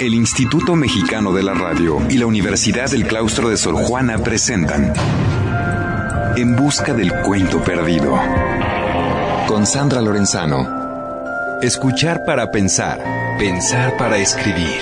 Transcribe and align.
El 0.00 0.12
Instituto 0.12 0.74
Mexicano 0.74 1.32
de 1.32 1.44
la 1.44 1.54
Radio 1.54 1.98
y 2.10 2.18
la 2.18 2.26
Universidad 2.26 2.90
del 2.90 3.06
Claustro 3.06 3.48
de 3.48 3.56
Sor 3.56 3.76
Juana 3.76 4.18
presentan 4.18 4.92
En 6.36 6.56
Busca 6.56 6.92
del 6.92 7.12
Cuento 7.22 7.62
Perdido. 7.62 8.18
Con 9.46 9.64
Sandra 9.66 10.00
Lorenzano. 10.02 11.60
Escuchar 11.62 12.24
para 12.26 12.50
pensar, 12.50 13.38
pensar 13.38 13.96
para 13.96 14.18
escribir. 14.18 14.80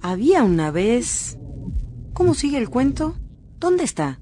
Había 0.00 0.44
una 0.44 0.70
vez... 0.70 1.38
¿Cómo 2.12 2.34
sigue 2.34 2.58
el 2.58 2.70
cuento? 2.70 3.16
¿Dónde 3.58 3.82
está? 3.82 4.20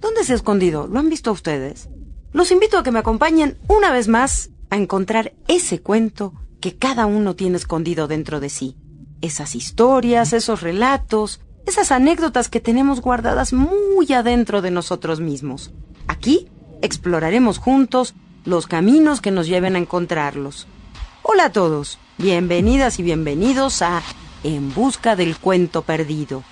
¿Dónde 0.00 0.22
se 0.22 0.34
ha 0.34 0.36
escondido? 0.36 0.86
¿Lo 0.86 1.00
han 1.00 1.08
visto 1.08 1.32
ustedes? 1.32 1.88
Los 2.32 2.50
invito 2.50 2.78
a 2.78 2.82
que 2.82 2.90
me 2.90 2.98
acompañen 2.98 3.58
una 3.68 3.92
vez 3.92 4.08
más 4.08 4.48
a 4.70 4.76
encontrar 4.76 5.34
ese 5.48 5.82
cuento 5.82 6.32
que 6.60 6.78
cada 6.78 7.04
uno 7.04 7.36
tiene 7.36 7.58
escondido 7.58 8.08
dentro 8.08 8.40
de 8.40 8.48
sí. 8.48 8.74
Esas 9.20 9.54
historias, 9.54 10.32
esos 10.32 10.62
relatos, 10.62 11.40
esas 11.66 11.92
anécdotas 11.92 12.48
que 12.48 12.60
tenemos 12.60 13.02
guardadas 13.02 13.52
muy 13.52 14.10
adentro 14.14 14.62
de 14.62 14.70
nosotros 14.70 15.20
mismos. 15.20 15.72
Aquí 16.08 16.48
exploraremos 16.80 17.58
juntos 17.58 18.14
los 18.46 18.66
caminos 18.66 19.20
que 19.20 19.30
nos 19.30 19.46
lleven 19.46 19.76
a 19.76 19.80
encontrarlos. 19.80 20.66
Hola 21.22 21.46
a 21.46 21.52
todos, 21.52 21.98
bienvenidas 22.16 22.98
y 22.98 23.02
bienvenidos 23.02 23.82
a 23.82 24.02
En 24.42 24.72
Busca 24.72 25.16
del 25.16 25.36
Cuento 25.36 25.82
Perdido, 25.82 26.44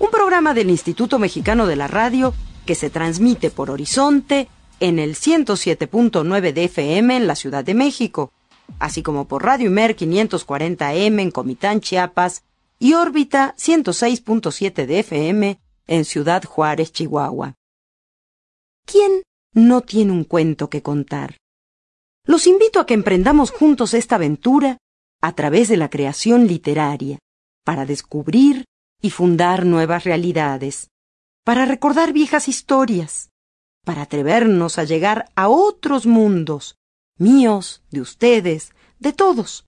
un 0.00 0.10
programa 0.10 0.54
del 0.54 0.70
Instituto 0.70 1.20
Mexicano 1.20 1.68
de 1.68 1.76
la 1.76 1.86
Radio 1.86 2.34
que 2.66 2.74
se 2.74 2.90
transmite 2.90 3.50
por 3.50 3.70
Horizonte 3.70 4.48
en 4.80 4.98
el 4.98 5.14
107.9 5.14 6.52
de 6.52 6.64
FM 6.64 7.16
en 7.16 7.26
la 7.26 7.36
Ciudad 7.36 7.64
de 7.64 7.74
México, 7.74 8.32
así 8.78 9.02
como 9.02 9.28
por 9.28 9.44
Radio 9.44 9.66
Imer 9.66 9.96
540M 9.96 11.20
en 11.20 11.30
Comitán, 11.30 11.80
Chiapas, 11.80 12.42
y 12.78 12.94
órbita 12.94 13.54
106.7 13.58 14.86
de 14.86 14.98
FM 15.00 15.60
en 15.86 16.04
Ciudad 16.04 16.42
Juárez, 16.44 16.92
Chihuahua. 16.92 17.54
¿Quién 18.86 19.22
no 19.52 19.82
tiene 19.82 20.12
un 20.12 20.24
cuento 20.24 20.70
que 20.70 20.82
contar? 20.82 21.36
Los 22.24 22.46
invito 22.46 22.80
a 22.80 22.86
que 22.86 22.94
emprendamos 22.94 23.50
juntos 23.50 23.92
esta 23.92 24.14
aventura 24.16 24.78
a 25.20 25.32
través 25.34 25.68
de 25.68 25.76
la 25.76 25.90
creación 25.90 26.46
literaria, 26.46 27.18
para 27.64 27.84
descubrir 27.84 28.64
y 29.02 29.10
fundar 29.10 29.66
nuevas 29.66 30.04
realidades, 30.04 30.88
para 31.44 31.66
recordar 31.66 32.12
viejas 32.12 32.48
historias, 32.48 33.29
para 33.84 34.02
atrevernos 34.02 34.78
a 34.78 34.84
llegar 34.84 35.30
a 35.34 35.48
otros 35.48 36.06
mundos, 36.06 36.76
míos, 37.18 37.82
de 37.90 38.00
ustedes, 38.00 38.72
de 38.98 39.12
todos, 39.12 39.66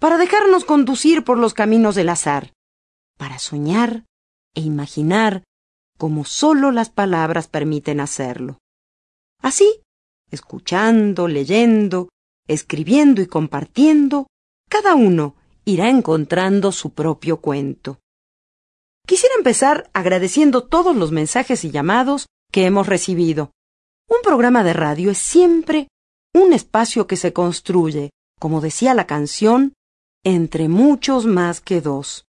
para 0.00 0.18
dejarnos 0.18 0.64
conducir 0.64 1.24
por 1.24 1.38
los 1.38 1.54
caminos 1.54 1.94
del 1.94 2.08
azar, 2.08 2.52
para 3.18 3.38
soñar 3.38 4.04
e 4.54 4.60
imaginar 4.60 5.44
como 5.98 6.24
sólo 6.24 6.70
las 6.72 6.90
palabras 6.90 7.48
permiten 7.48 8.00
hacerlo. 8.00 8.58
Así, 9.40 9.80
escuchando, 10.30 11.28
leyendo, 11.28 12.08
escribiendo 12.48 13.22
y 13.22 13.26
compartiendo, 13.26 14.26
cada 14.68 14.94
uno 14.94 15.36
irá 15.64 15.88
encontrando 15.88 16.72
su 16.72 16.90
propio 16.90 17.38
cuento. 17.38 17.98
Quisiera 19.06 19.34
empezar 19.36 19.90
agradeciendo 19.92 20.64
todos 20.64 20.96
los 20.96 21.12
mensajes 21.12 21.64
y 21.64 21.70
llamados 21.70 22.26
que 22.54 22.66
hemos 22.66 22.86
recibido. 22.86 23.50
Un 24.08 24.18
programa 24.22 24.62
de 24.62 24.74
radio 24.74 25.10
es 25.10 25.18
siempre 25.18 25.88
un 26.32 26.52
espacio 26.52 27.08
que 27.08 27.16
se 27.16 27.32
construye, 27.32 28.10
como 28.38 28.60
decía 28.60 28.94
la 28.94 29.08
canción, 29.08 29.72
entre 30.22 30.68
muchos 30.68 31.26
más 31.26 31.60
que 31.60 31.80
dos. 31.80 32.26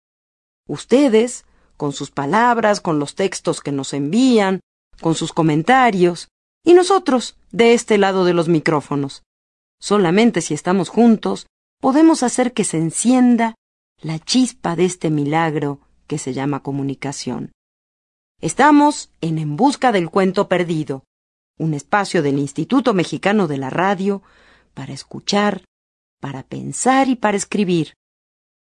Ustedes, 0.67 1.45
con 1.77 1.93
sus 1.93 2.09
palabras, 2.09 2.81
con 2.81 2.97
los 2.97 3.13
textos 3.13 3.61
que 3.61 3.71
nos 3.71 3.93
envían, 3.93 4.61
con 4.99 5.13
sus 5.13 5.31
comentarios, 5.31 6.29
y 6.65 6.73
nosotros, 6.73 7.37
de 7.51 7.75
este 7.75 7.99
lado 7.99 8.25
de 8.25 8.33
los 8.33 8.47
micrófonos. 8.47 9.21
Solamente 9.79 10.41
si 10.41 10.55
estamos 10.55 10.89
juntos, 10.89 11.45
podemos 11.79 12.23
hacer 12.23 12.51
que 12.53 12.63
se 12.63 12.77
encienda 12.77 13.53
la 14.01 14.17
chispa 14.17 14.75
de 14.75 14.85
este 14.85 15.11
milagro 15.11 15.81
que 16.07 16.17
se 16.17 16.33
llama 16.33 16.63
comunicación. 16.63 17.51
Estamos 18.45 19.09
en 19.21 19.39
En 19.39 19.55
Busca 19.55 19.91
del 19.91 20.11
Cuento 20.11 20.47
Perdido, 20.47 21.03
un 21.57 21.73
espacio 21.73 22.21
del 22.21 22.37
Instituto 22.37 22.93
Mexicano 22.93 23.47
de 23.47 23.57
la 23.57 23.71
Radio 23.71 24.21
para 24.75 24.93
escuchar, 24.93 25.63
para 26.21 26.43
pensar 26.43 27.09
y 27.09 27.15
para 27.15 27.37
escribir. 27.37 27.95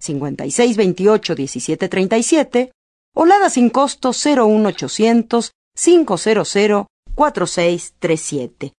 5628-1737 0.00 2.70
o 3.16 3.26
Lada 3.26 3.50
sin 3.50 3.70
costo 3.70 4.12
01800 4.12 5.50
500 5.74 6.86
4637. 7.16 8.72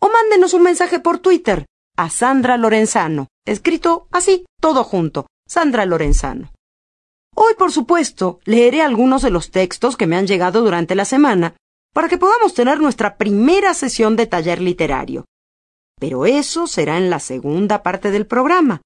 O 0.00 0.08
mándenos 0.08 0.54
un 0.54 0.62
mensaje 0.62 0.98
por 0.98 1.18
Twitter 1.18 1.66
a 1.98 2.10
Sandra 2.10 2.56
Lorenzano, 2.56 3.26
escrito 3.44 4.06
así, 4.12 4.46
todo 4.60 4.84
junto, 4.84 5.26
Sandra 5.48 5.84
Lorenzano. 5.84 6.52
Hoy, 7.34 7.54
por 7.58 7.72
supuesto, 7.72 8.38
leeré 8.44 8.82
algunos 8.82 9.22
de 9.22 9.30
los 9.30 9.50
textos 9.50 9.96
que 9.96 10.06
me 10.06 10.16
han 10.16 10.28
llegado 10.28 10.62
durante 10.62 10.94
la 10.94 11.04
semana 11.04 11.56
para 11.92 12.08
que 12.08 12.16
podamos 12.16 12.54
tener 12.54 12.80
nuestra 12.80 13.16
primera 13.16 13.74
sesión 13.74 14.14
de 14.14 14.28
taller 14.28 14.60
literario. 14.60 15.24
Pero 15.98 16.24
eso 16.24 16.68
será 16.68 16.98
en 16.98 17.10
la 17.10 17.18
segunda 17.18 17.82
parte 17.82 18.12
del 18.12 18.28
programa. 18.28 18.80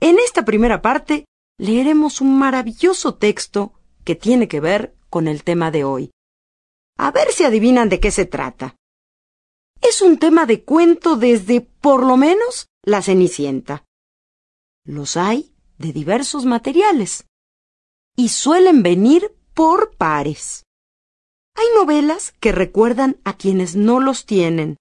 En 0.00 0.18
esta 0.18 0.44
primera 0.44 0.82
parte 0.82 1.26
leeremos 1.56 2.20
un 2.20 2.36
maravilloso 2.36 3.14
texto 3.14 3.74
que 4.02 4.16
tiene 4.16 4.48
que 4.48 4.58
ver 4.58 4.96
con 5.08 5.28
el 5.28 5.44
tema 5.44 5.70
de 5.70 5.84
hoy. 5.84 6.10
A 6.98 7.12
ver 7.12 7.30
si 7.30 7.44
adivinan 7.44 7.88
de 7.88 8.00
qué 8.00 8.10
se 8.10 8.24
trata. 8.24 8.74
Es 9.82 10.02
un 10.02 10.18
tema 10.18 10.46
de 10.46 10.62
cuento 10.62 11.16
desde, 11.16 11.62
por 11.62 12.04
lo 12.04 12.16
menos, 12.16 12.68
la 12.82 13.02
Cenicienta. 13.02 13.84
Los 14.84 15.16
hay 15.16 15.54
de 15.78 15.92
diversos 15.92 16.44
materiales 16.44 17.26
y 18.16 18.28
suelen 18.28 18.82
venir 18.82 19.34
por 19.54 19.96
pares. 19.96 20.64
Hay 21.56 21.66
novelas 21.74 22.32
que 22.40 22.52
recuerdan 22.52 23.18
a 23.24 23.36
quienes 23.36 23.74
no 23.74 24.00
los 24.00 24.26
tienen, 24.26 24.76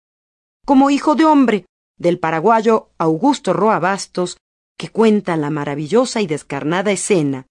como 0.66 0.90
Hijo 0.90 1.16
de 1.16 1.26
Hombre, 1.26 1.66
del 1.98 2.20
paraguayo 2.20 2.90
Augusto 2.98 3.54
Roa 3.54 3.80
Bastos, 3.80 4.38
que 4.78 4.90
cuenta 4.90 5.36
la 5.38 5.50
maravillosa 5.50 6.22
y 6.22 6.28
descarnada 6.28 6.92
escena 6.92 7.48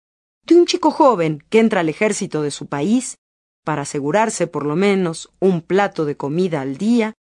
de 0.46 0.54
un 0.54 0.66
chico 0.66 0.90
joven 0.90 1.44
que 1.50 1.58
entra 1.60 1.80
al 1.80 1.88
ejército 1.88 2.42
de 2.42 2.50
su 2.50 2.66
país 2.66 3.16
para 3.64 3.82
asegurarse 3.82 4.46
por 4.46 4.64
lo 4.64 4.76
menos 4.76 5.30
un 5.40 5.60
plato 5.60 6.06
de 6.06 6.16
comida 6.16 6.62
al 6.62 6.78
día 6.78 7.14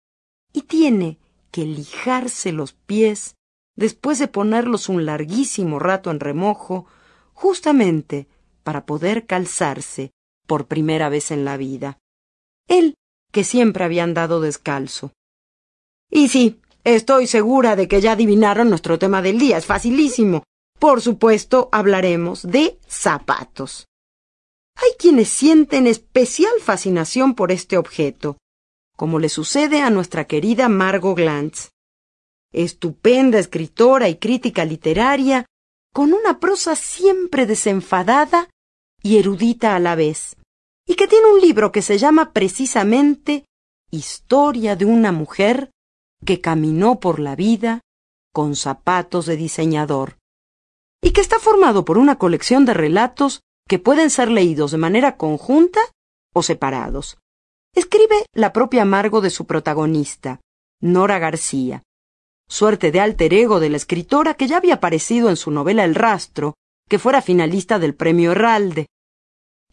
y 0.58 0.64
tiene 0.64 1.20
que 1.52 1.66
lijarse 1.66 2.52
los 2.52 2.74
pies 2.74 3.36
después 3.76 4.18
de 4.18 4.28
ponerlos 4.28 4.90
un 4.90 5.06
larguísimo 5.06 5.78
rato 5.78 6.10
en 6.10 6.20
remojo, 6.20 6.88
justamente 7.34 8.28
para 8.64 8.88
poder 8.88 9.28
calzarse 9.28 10.10
por 10.48 10.66
primera 10.66 11.10
vez 11.10 11.30
en 11.30 11.46
la 11.46 11.58
vida. 11.58 12.00
Él, 12.68 12.96
que 13.32 13.44
siempre 13.44 13.84
había 13.84 14.04
andado 14.04 14.42
descalzo. 14.42 15.12
Y 16.10 16.30
sí, 16.30 16.60
estoy 16.84 17.28
segura 17.28 17.76
de 17.76 17.88
que 17.88 18.02
ya 18.02 18.14
adivinaron 18.14 18.70
nuestro 18.70 18.98
tema 18.98 19.22
del 19.22 19.38
día, 19.38 19.58
es 19.58 19.68
facilísimo. 19.68 20.42
Por 20.80 21.02
supuesto, 21.02 21.70
hablaremos 21.72 22.42
de 22.42 22.80
zapatos. 22.88 23.86
Hay 24.76 24.90
quienes 24.98 25.30
sienten 25.30 25.86
especial 25.86 26.54
fascinación 26.64 27.36
por 27.36 27.52
este 27.52 27.78
objeto, 27.78 28.38
como 28.98 29.20
le 29.20 29.30
sucede 29.30 29.82
a 29.82 29.92
nuestra 29.92 30.26
querida 30.26 30.68
Margot 30.68 31.16
Glantz. 31.16 31.70
Estupenda 32.52 33.38
escritora 33.38 34.10
y 34.10 34.16
crítica 34.16 34.66
literaria, 34.66 35.46
con 35.94 36.14
una 36.14 36.40
prosa 36.40 36.76
siempre 36.76 37.46
desenfadada 37.46 38.50
y 39.02 39.18
erudita 39.18 39.76
a 39.76 39.80
la 39.80 39.96
vez, 39.96 40.36
y 40.86 40.96
que 40.96 41.08
tiene 41.08 41.32
un 41.32 41.40
libro 41.40 41.72
que 41.72 41.82
se 41.82 41.98
llama 41.98 42.34
precisamente 42.34 43.46
Historia 43.90 44.76
de 44.76 44.86
una 44.86 45.12
mujer 45.12 45.72
que 46.26 46.42
caminó 46.42 47.00
por 47.00 47.20
la 47.20 47.36
vida 47.36 47.82
con 48.34 48.56
zapatos 48.56 49.28
de 49.28 49.38
diseñador, 49.38 50.18
y 51.02 51.12
que 51.12 51.22
está 51.22 51.40
formado 51.40 51.86
por 51.86 51.98
una 51.98 52.18
colección 52.18 52.66
de 52.66 52.74
relatos 52.74 53.42
que 53.70 53.80
pueden 53.80 54.10
ser 54.10 54.30
leídos 54.30 54.72
de 54.72 54.78
manera 54.78 55.18
conjunta 55.18 55.80
o 56.34 56.42
separados 56.42 57.18
escribe 57.78 58.26
la 58.34 58.54
propia 58.54 58.82
amargo 58.82 59.22
de 59.22 59.30
su 59.30 59.46
protagonista, 59.46 60.42
Nora 60.82 61.20
García, 61.20 61.84
suerte 62.50 62.92
de 62.92 63.00
alter 63.00 63.34
ego 63.34 63.60
de 63.60 63.70
la 63.70 63.78
escritora 63.78 64.34
que 64.34 64.48
ya 64.48 64.58
había 64.58 64.76
aparecido 64.76 65.30
en 65.30 65.38
su 65.38 65.52
novela 65.52 65.86
El 65.86 65.94
rastro, 65.94 66.56
que 66.90 66.98
fuera 66.98 67.22
finalista 67.22 67.78
del 67.78 67.94
premio 67.94 68.32
Herralde, 68.32 68.88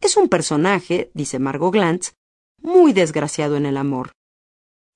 Es 0.01 0.19
un 0.19 0.29
personaje, 0.29 1.11
dice 1.15 1.39
Margot 1.39 1.73
Glantz, 1.73 2.12
muy 2.61 2.93
desgraciado 2.93 3.56
en 3.56 3.65
el 3.65 3.79
amor. 3.79 4.12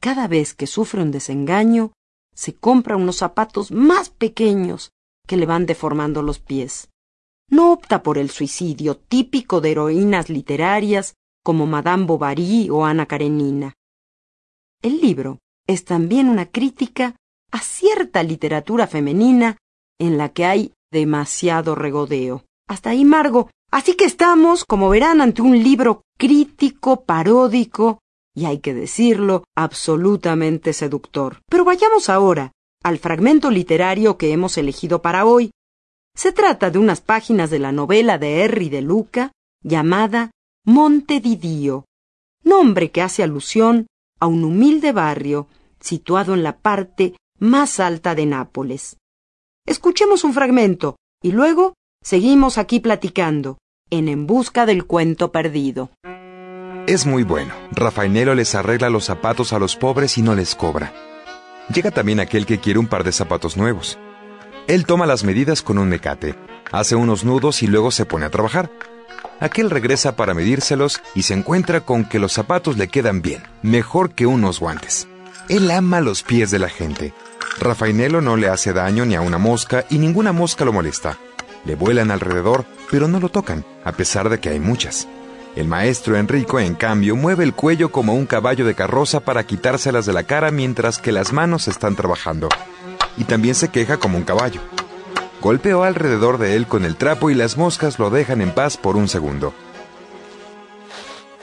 Cada 0.03 0.29
vez 0.29 0.53
que 0.53 0.67
sufre 0.67 1.01
un 1.01 1.11
desengaño, 1.11 1.93
se 2.35 2.55
compra 2.55 2.97
unos 2.97 3.17
zapatos 3.17 3.71
más 3.71 4.11
pequeños 4.11 4.91
que 5.27 5.39
le 5.39 5.47
van 5.47 5.65
deformando 5.65 6.21
los 6.23 6.41
pies. 6.41 6.91
No 7.49 7.73
opta 7.73 8.03
por 8.03 8.19
el 8.19 8.29
suicidio 8.29 8.99
típico 8.99 9.63
de 9.63 9.71
heroínas 9.71 10.29
literarias 10.29 11.15
como 11.49 11.65
Madame 11.65 12.05
Bovary 12.05 12.69
o 12.69 12.85
Ana 12.85 13.07
Karenina. 13.07 13.73
El 14.83 15.01
libro 15.01 15.39
es 15.67 15.87
también 15.87 16.29
una 16.29 16.45
crítica 16.45 17.17
a 17.51 17.61
cierta 17.61 18.23
literatura 18.23 18.87
femenina 18.87 19.57
en 19.99 20.19
la 20.19 20.29
que 20.29 20.45
hay 20.45 20.75
demasiado 20.93 21.75
regodeo. 21.75 22.45
Hasta 22.69 22.91
ahí, 22.91 23.03
Margo. 23.07 23.49
Así 23.71 23.95
que 23.95 24.05
estamos, 24.05 24.67
como 24.67 24.91
verán, 24.91 25.23
ante 25.23 25.41
un 25.41 25.63
libro 25.63 26.03
crítico, 26.19 27.05
paródico, 27.07 28.01
y 28.35 28.45
hay 28.45 28.59
que 28.59 28.75
decirlo, 28.75 29.45
absolutamente 29.57 30.75
seductor. 30.75 31.39
Pero 31.49 31.65
vayamos 31.65 32.11
ahora 32.11 32.53
al 32.83 32.99
fragmento 32.99 33.51
literario 33.51 34.19
que 34.19 34.33
hemos 34.33 34.59
elegido 34.59 35.01
para 35.01 35.25
hoy. 35.25 35.51
Se 36.15 36.31
trata 36.31 36.71
de 36.71 36.79
unas 36.79 37.01
páginas 37.01 37.49
de 37.49 37.59
la 37.59 37.73
novela 37.73 38.19
de 38.19 38.45
Henry 38.45 38.69
de 38.69 38.83
Luca 38.83 39.33
llamada 39.65 40.31
Monte 40.65 41.21
di 41.21 41.37
Dio, 41.37 41.85
nombre 42.45 42.91
que 42.91 43.03
hace 43.03 43.23
alusión 43.23 43.87
a 44.21 44.27
un 44.27 44.45
humilde 44.45 44.93
barrio 44.93 45.49
situado 45.81 46.35
en 46.35 46.43
la 46.43 46.59
parte 46.59 47.15
más 47.39 47.81
alta 47.81 48.15
de 48.15 48.27
Nápoles. 48.27 48.99
Escuchemos 49.67 50.25
un 50.25 50.35
fragmento 50.35 50.97
y 51.23 51.33
luego 51.33 51.75
seguimos 52.03 52.59
aquí 52.59 52.81
platicando 52.81 53.59
en 53.91 54.09
En 54.09 54.27
Busca 54.27 54.67
del 54.67 54.85
Cuento 54.85 55.33
Perdido. 55.33 55.91
Es 56.87 57.07
muy 57.07 57.23
bueno. 57.23 57.55
Rafainelo 57.73 58.35
les 58.35 58.55
arregla 58.55 58.91
los 58.91 59.05
zapatos 59.05 59.53
a 59.53 59.59
los 59.59 59.77
pobres 59.77 60.19
y 60.19 60.23
no 60.23 60.35
les 60.35 60.55
cobra. 60.55 60.93
Llega 61.73 61.91
también 61.91 62.19
aquel 62.21 62.47
que 62.47 62.61
quiere 62.61 62.79
un 62.79 62.87
par 62.87 63.05
de 63.05 63.13
zapatos 63.13 63.57
nuevos. 63.57 63.99
Él 64.67 64.87
toma 64.87 65.07
las 65.07 65.23
medidas 65.23 65.63
con 65.63 65.79
un 65.79 65.89
mecate, 65.89 66.35
hace 66.73 66.95
unos 66.95 67.25
nudos 67.25 67.63
y 67.63 67.67
luego 67.67 67.91
se 67.91 68.07
pone 68.07 68.27
a 68.27 68.31
trabajar. 68.31 68.71
Aquel 69.41 69.71
regresa 69.71 70.17
para 70.17 70.35
medírselos 70.35 71.01
y 71.15 71.23
se 71.23 71.35
encuentra 71.35 71.81
con 71.81 72.05
que 72.05 72.19
los 72.19 72.33
zapatos 72.33 72.77
le 72.77 72.89
quedan 72.89 73.23
bien, 73.23 73.43
mejor 73.63 74.11
que 74.11 74.27
unos 74.27 74.61
guantes. 74.61 75.09
Él 75.49 75.71
ama 75.71 76.01
los 76.01 76.23
pies 76.23 76.51
de 76.51 76.59
la 76.59 76.69
gente. 76.69 77.15
Rafainelo 77.61 78.21
no 78.21 78.37
le 78.37 78.49
hace 78.49 78.73
daño 78.73 79.05
ni 79.05 79.15
a 79.15 79.21
una 79.21 79.39
mosca 79.39 79.85
y 79.91 79.99
ninguna 79.99 80.33
mosca 80.33 80.65
lo 80.65 80.73
molesta. 80.73 81.19
Le 81.65 81.75
vuelan 81.75 82.11
alrededor, 82.11 82.65
pero 82.91 83.09
no 83.09 83.21
lo 83.21 83.29
tocan, 83.29 83.65
a 83.85 83.93
pesar 83.93 84.29
de 84.29 84.41
que 84.41 84.51
hay 84.51 84.61
muchas. 84.61 85.09
El 85.57 85.67
maestro 85.67 86.17
Enrico, 86.17 86.61
en 86.61 86.75
cambio, 86.75 87.17
mueve 87.17 87.43
el 87.45 87.55
cuello 87.55 87.91
como 87.91 88.15
un 88.15 88.27
caballo 88.27 88.65
de 88.65 88.75
carroza 88.75 89.21
para 89.21 89.45
quitárselas 89.45 90.07
de 90.07 90.13
la 90.13 90.23
cara 90.23 90.51
mientras 90.51 90.99
que 90.99 91.11
las 91.11 91.33
manos 91.33 91.67
están 91.67 91.97
trabajando. 91.97 92.49
Y 93.17 93.25
también 93.25 93.55
se 93.55 93.69
queja 93.69 93.97
como 93.97 94.19
un 94.19 94.25
caballo. 94.25 94.61
Golpeó 95.41 95.85
alrededor 95.85 96.39
de 96.39 96.57
él 96.57 96.67
con 96.67 96.85
el 96.85 96.97
trapo 96.97 97.31
y 97.31 97.35
las 97.35 97.57
moscas 97.57 97.99
lo 97.99 98.11
dejan 98.11 98.41
en 98.41 98.53
paz 98.53 98.77
por 98.77 98.97
un 98.97 99.09
segundo. 99.09 99.55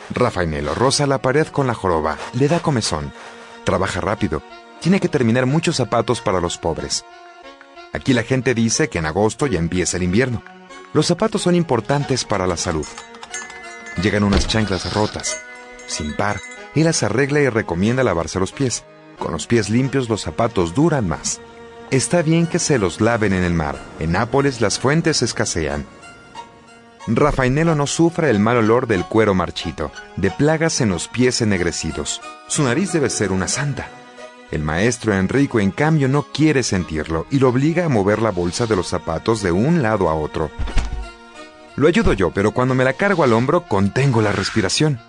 Rafainelo 0.10 0.76
roza 0.76 1.08
la 1.08 1.22
pared 1.22 1.48
con 1.48 1.68
la 1.68 1.74
joroba, 1.74 2.18
le 2.34 2.48
da 2.48 2.60
comezón, 2.60 3.12
Trabaja 3.66 4.00
rápido. 4.00 4.44
Tiene 4.80 5.00
que 5.00 5.10
terminar 5.10 5.48
muchos 5.48 5.76
zapatos 5.78 6.22
para 6.22 6.40
los 6.40 6.58
pobres. 6.58 7.04
Aquí 7.94 8.14
la 8.14 8.24
gente 8.24 8.54
dice 8.54 8.90
que 8.90 9.00
en 9.00 9.08
agosto 9.08 9.48
ya 9.48 9.58
empieza 9.58 9.98
el 9.98 10.04
invierno. 10.04 10.44
Los 10.94 11.08
zapatos 11.08 11.42
son 11.42 11.56
importantes 11.56 12.24
para 12.24 12.46
la 12.46 12.58
salud. 12.58 12.86
Llegan 14.02 14.24
unas 14.24 14.48
chanclas 14.48 14.94
rotas. 14.94 15.42
Sin 15.88 16.16
par, 16.16 16.40
él 16.76 16.84
las 16.84 17.02
arregla 17.02 17.40
y 17.40 17.50
recomienda 17.50 18.04
lavarse 18.04 18.40
los 18.40 18.52
pies. 18.52 18.84
Con 19.18 19.32
los 19.32 19.48
pies 19.48 19.70
limpios 19.70 20.10
los 20.10 20.22
zapatos 20.22 20.76
duran 20.76 21.08
más. 21.08 21.42
Está 21.92 22.24
bien 22.24 22.48
que 22.48 22.60
se 22.60 22.80
los 22.80 23.00
laven 23.00 23.32
en 23.34 23.44
el 23.44 23.54
mar. 23.54 23.80
En 24.00 24.14
Nápoles 24.14 24.60
las 24.60 24.80
fuentes 24.80 25.22
escasean. 25.22 25.86
Rafainelo 27.08 27.76
no 27.76 27.86
sufre 27.86 28.32
el 28.32 28.40
mal 28.40 28.58
olor 28.58 28.88
del 28.88 29.06
cuero 29.06 29.36
marchito, 29.36 29.92
de 30.16 30.32
plagas 30.32 30.82
en 30.82 30.90
los 30.90 31.08
pies 31.08 31.42
ennegrecidos. 31.42 32.22
Su 32.48 32.64
nariz 32.64 32.92
debe 32.92 33.12
ser 33.12 33.32
una 33.32 33.48
santa. 33.48 33.88
El 34.50 34.64
maestro 34.64 35.14
Enrico, 35.14 35.60
en 35.60 35.70
cambio, 35.70 36.08
no 36.08 36.24
quiere 36.24 36.64
sentirlo 36.64 37.28
y 37.30 37.38
lo 37.38 37.50
obliga 37.50 37.86
a 37.86 37.90
mover 37.90 38.22
la 38.22 38.32
bolsa 38.32 38.66
de 38.66 38.76
los 38.76 38.88
zapatos 38.88 39.44
de 39.44 39.52
un 39.52 39.84
lado 39.84 40.10
a 40.10 40.16
otro. 40.16 40.50
Lo 41.76 41.88
ayudo 41.88 42.14
yo, 42.14 42.32
pero 42.32 42.52
cuando 42.52 42.74
me 42.74 42.84
la 42.84 42.94
cargo 42.94 43.24
al 43.24 43.34
hombro, 43.34 43.68
contengo 43.68 44.22
la 44.22 44.32
respiración. 44.32 45.00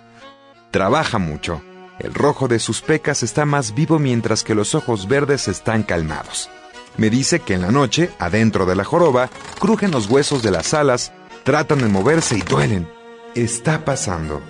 Trabaja 0.69 1.17
mucho. 1.17 1.63
El 1.97 2.13
rojo 2.13 2.47
de 2.47 2.59
sus 2.59 2.81
pecas 2.81 3.23
está 3.23 3.45
más 3.45 3.73
vivo 3.73 3.97
mientras 3.97 4.43
que 4.43 4.53
los 4.53 4.75
ojos 4.75 5.07
verdes 5.07 5.47
están 5.47 5.81
calmados. 5.81 6.49
Me 6.97 7.09
dice 7.09 7.39
que 7.39 7.53
en 7.53 7.61
la 7.61 7.71
noche, 7.71 8.11
adentro 8.19 8.65
de 8.65 8.75
la 8.75 8.83
joroba, 8.83 9.29
crujen 9.59 9.91
los 9.91 10.09
huesos 10.09 10.41
de 10.43 10.51
las 10.51 10.73
alas 10.73 11.11
Tratan 11.47 11.79
de 11.79 11.87
moverse 11.87 12.37
y 12.37 12.41
duelen. 12.41 12.89
Está 13.33 13.85
pasando. 13.85 14.41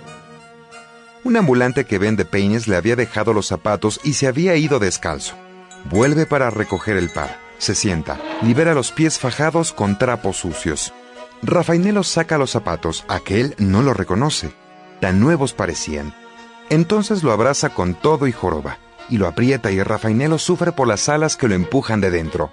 Un 1.22 1.36
ambulante 1.36 1.84
que 1.84 1.96
vende 1.96 2.24
peines 2.24 2.66
le 2.66 2.74
había 2.74 2.96
dejado 2.96 3.32
los 3.32 3.46
zapatos 3.46 4.00
y 4.02 4.14
se 4.14 4.26
había 4.26 4.56
ido 4.56 4.80
descalzo. 4.80 5.36
Vuelve 5.84 6.26
para 6.26 6.50
recoger 6.50 6.96
el 6.96 7.08
par. 7.08 7.38
Se 7.58 7.76
sienta, 7.76 8.20
libera 8.42 8.74
los 8.74 8.90
pies 8.90 9.20
fajados 9.20 9.72
con 9.72 9.96
trapos 9.96 10.38
sucios. 10.38 10.92
Rafainelo 11.40 12.02
saca 12.02 12.36
los 12.36 12.50
zapatos, 12.50 13.04
aquel 13.06 13.54
no 13.58 13.82
lo 13.82 13.94
reconoce. 13.94 14.50
Tan 15.00 15.20
nuevos 15.20 15.52
parecían. 15.52 16.12
Entonces 16.68 17.22
lo 17.22 17.30
abraza 17.30 17.68
con 17.68 17.94
todo 17.94 18.26
y 18.26 18.32
joroba, 18.32 18.78
y 19.08 19.18
lo 19.18 19.26
aprieta 19.26 19.70
y 19.70 19.82
Rafainelo 19.82 20.38
sufre 20.38 20.72
por 20.72 20.88
las 20.88 21.08
alas 21.08 21.36
que 21.36 21.48
lo 21.48 21.54
empujan 21.54 22.00
de 22.00 22.10
dentro. 22.10 22.50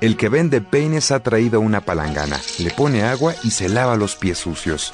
El 0.00 0.16
que 0.16 0.28
vende 0.28 0.60
peines 0.60 1.12
ha 1.12 1.20
traído 1.20 1.60
una 1.60 1.80
palangana, 1.80 2.40
le 2.58 2.70
pone 2.70 3.04
agua 3.04 3.34
y 3.44 3.52
se 3.52 3.68
lava 3.68 3.96
los 3.96 4.16
pies 4.16 4.38
sucios. 4.38 4.92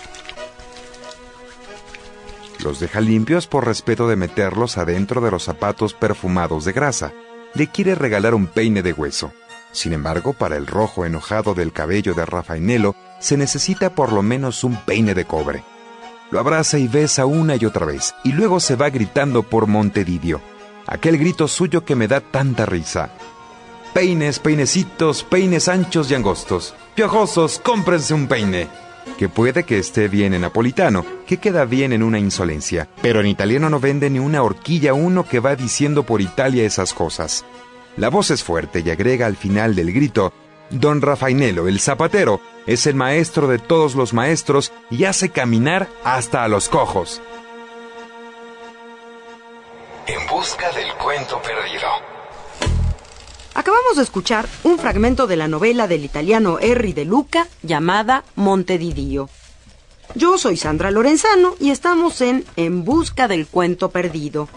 Los 2.63 2.81
deja 2.81 3.01
limpios 3.01 3.47
por 3.47 3.67
respeto 3.67 4.09
de 4.09 4.17
meterlos 4.17 4.79
adentro 4.79 5.21
de 5.21 5.31
los 5.31 5.45
zapatos 5.45 5.95
perfumados 5.95 6.65
de 6.65 6.73
grasa. 6.73 7.13
Le 7.55 7.69
quiere 7.69 7.95
regalar 7.95 8.35
un 8.35 8.47
peine 8.47 8.83
de 8.83 8.93
hueso. 8.93 9.33
Sin 9.73 9.93
embargo, 9.93 10.33
para 10.33 10.57
el 10.57 10.67
rojo 10.67 11.07
enojado 11.07 11.55
del 11.55 11.73
cabello 11.73 12.15
de 12.15 12.27
Rafainelo, 12.27 12.97
se 13.21 13.37
necesita 13.37 13.95
por 13.95 14.13
lo 14.13 14.23
menos 14.23 14.65
un 14.65 14.77
peine 14.77 15.15
de 15.15 15.25
cobre. 15.25 15.63
Lo 16.31 16.41
abraza 16.41 16.79
y 16.79 16.89
besa 16.89 17.27
una 17.27 17.57
y 17.57 17.65
otra 17.65 17.87
vez, 17.87 18.15
y 18.25 18.33
luego 18.33 18.61
se 18.61 18.77
va 18.77 18.91
gritando 18.91 19.43
por 19.43 19.67
Montedidio. 19.67 20.41
Aquel 20.91 21.19
grito 21.19 21.49
suyo 21.49 21.85
que 21.85 21.95
me 21.95 22.09
da 22.09 22.23
tanta 22.23 22.65
risa. 22.65 23.11
Peines, 23.93 24.39
peinecitos, 24.39 25.23
peines 25.23 25.69
anchos 25.69 26.11
y 26.11 26.15
angostos. 26.15 26.75
Piojosos, 26.95 27.59
cómprense 27.59 28.15
un 28.15 28.27
peine. 28.27 28.69
Que 29.19 29.29
puede 29.29 29.65
que 29.65 29.79
esté 29.79 30.09
bien 30.09 30.33
en 30.33 30.41
napolitano, 30.41 31.05
que 31.27 31.37
queda 31.37 31.67
bien 31.67 31.93
en 31.93 32.03
una 32.03 32.19
insolencia, 32.19 32.89
pero 33.03 33.21
en 33.21 33.27
italiano 33.27 33.69
no 33.69 33.81
vende 33.81 34.09
ni 34.09 34.19
una 34.19 34.43
horquilla 34.43 34.95
uno 34.95 35.29
que 35.29 35.41
va 35.41 35.57
diciendo 35.57 36.05
por 36.05 36.23
Italia 36.23 36.65
esas 36.65 36.95
cosas. 36.95 37.45
La 37.99 38.09
voz 38.09 38.31
es 38.31 38.43
fuerte 38.43 38.83
y 38.85 38.89
agrega 38.89 39.27
al 39.27 39.37
final 39.37 39.75
del 39.75 39.93
grito, 39.93 40.33
Don 40.71 41.03
Rafainelo, 41.03 41.69
el 41.69 41.81
zapatero, 41.81 42.41
es 42.67 42.87
el 42.87 42.95
maestro 42.95 43.47
de 43.47 43.59
todos 43.59 43.95
los 43.95 44.15
maestros 44.15 44.73
y 44.91 45.05
hace 45.05 45.31
caminar 45.31 45.89
hasta 46.05 46.45
a 46.45 46.49
los 46.49 46.69
cojos. 46.69 47.21
En 50.09 50.27
busca 50.27 50.73
del 50.73 50.93
cuento 50.95 51.41
perdido. 51.43 51.87
Acabamos 53.53 53.99
de 53.99 54.03
escuchar 54.03 54.49
un 54.65 54.79
fragmento 54.79 55.27
de 55.27 55.37
la 55.37 55.49
novela 55.49 55.87
del 55.87 56.03
italiano 56.03 56.57
Henry 56.59 56.95
de 56.95 57.05
Luca 57.05 57.47
llamada 57.63 58.25
Monte 58.35 58.79
di 58.79 58.95
Dio. 58.95 59.29
Yo 60.15 60.39
soy 60.39 60.57
Sandra 60.57 60.91
Lorenzano 60.91 61.57
y 61.61 61.73
estamos 61.73 62.23
en 62.23 62.47
En 62.57 62.87
Busca 62.87 63.29
del 63.29 63.47
Cuento 63.47 63.91
Perdido. 63.91 64.49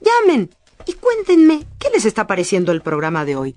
Llamen 0.00 0.54
y 0.86 0.92
cuéntenme 0.92 1.66
qué 1.80 1.90
les 1.90 2.04
está 2.04 2.28
pareciendo 2.28 2.70
el 2.70 2.80
programa 2.80 3.24
de 3.24 3.34
hoy. 3.34 3.56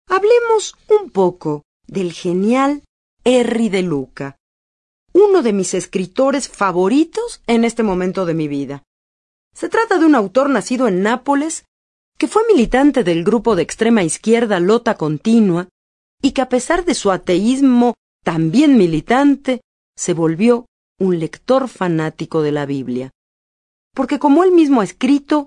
Hablemos 0.08 0.74
un 0.88 1.10
poco 1.10 1.62
del 1.86 2.12
genial 2.12 2.82
Henry 3.24 3.68
de 3.68 3.82
Luca, 3.82 4.36
uno 5.12 5.42
de 5.42 5.52
mis 5.52 5.74
escritores 5.74 6.48
favoritos 6.48 7.42
en 7.46 7.64
este 7.64 7.82
momento 7.82 8.26
de 8.26 8.34
mi 8.34 8.48
vida. 8.48 8.82
Se 9.54 9.68
trata 9.68 9.98
de 9.98 10.06
un 10.06 10.14
autor 10.14 10.50
nacido 10.50 10.88
en 10.88 11.02
Nápoles 11.02 11.64
que 12.18 12.28
fue 12.28 12.42
militante 12.46 13.04
del 13.04 13.24
grupo 13.24 13.56
de 13.56 13.62
extrema 13.62 14.02
izquierda 14.02 14.60
Lota 14.60 14.96
Continua 14.96 15.68
y 16.22 16.32
que 16.32 16.42
a 16.42 16.48
pesar 16.48 16.84
de 16.84 16.94
su 16.94 17.10
ateísmo 17.10 17.94
también 18.24 18.76
militante, 18.76 19.60
se 19.96 20.14
volvió 20.14 20.66
un 20.98 21.18
lector 21.20 21.68
fanático 21.68 22.42
de 22.42 22.52
la 22.52 22.66
Biblia. 22.66 23.10
Porque 23.94 24.18
como 24.18 24.42
él 24.42 24.50
mismo 24.50 24.80
ha 24.80 24.84
escrito, 24.84 25.46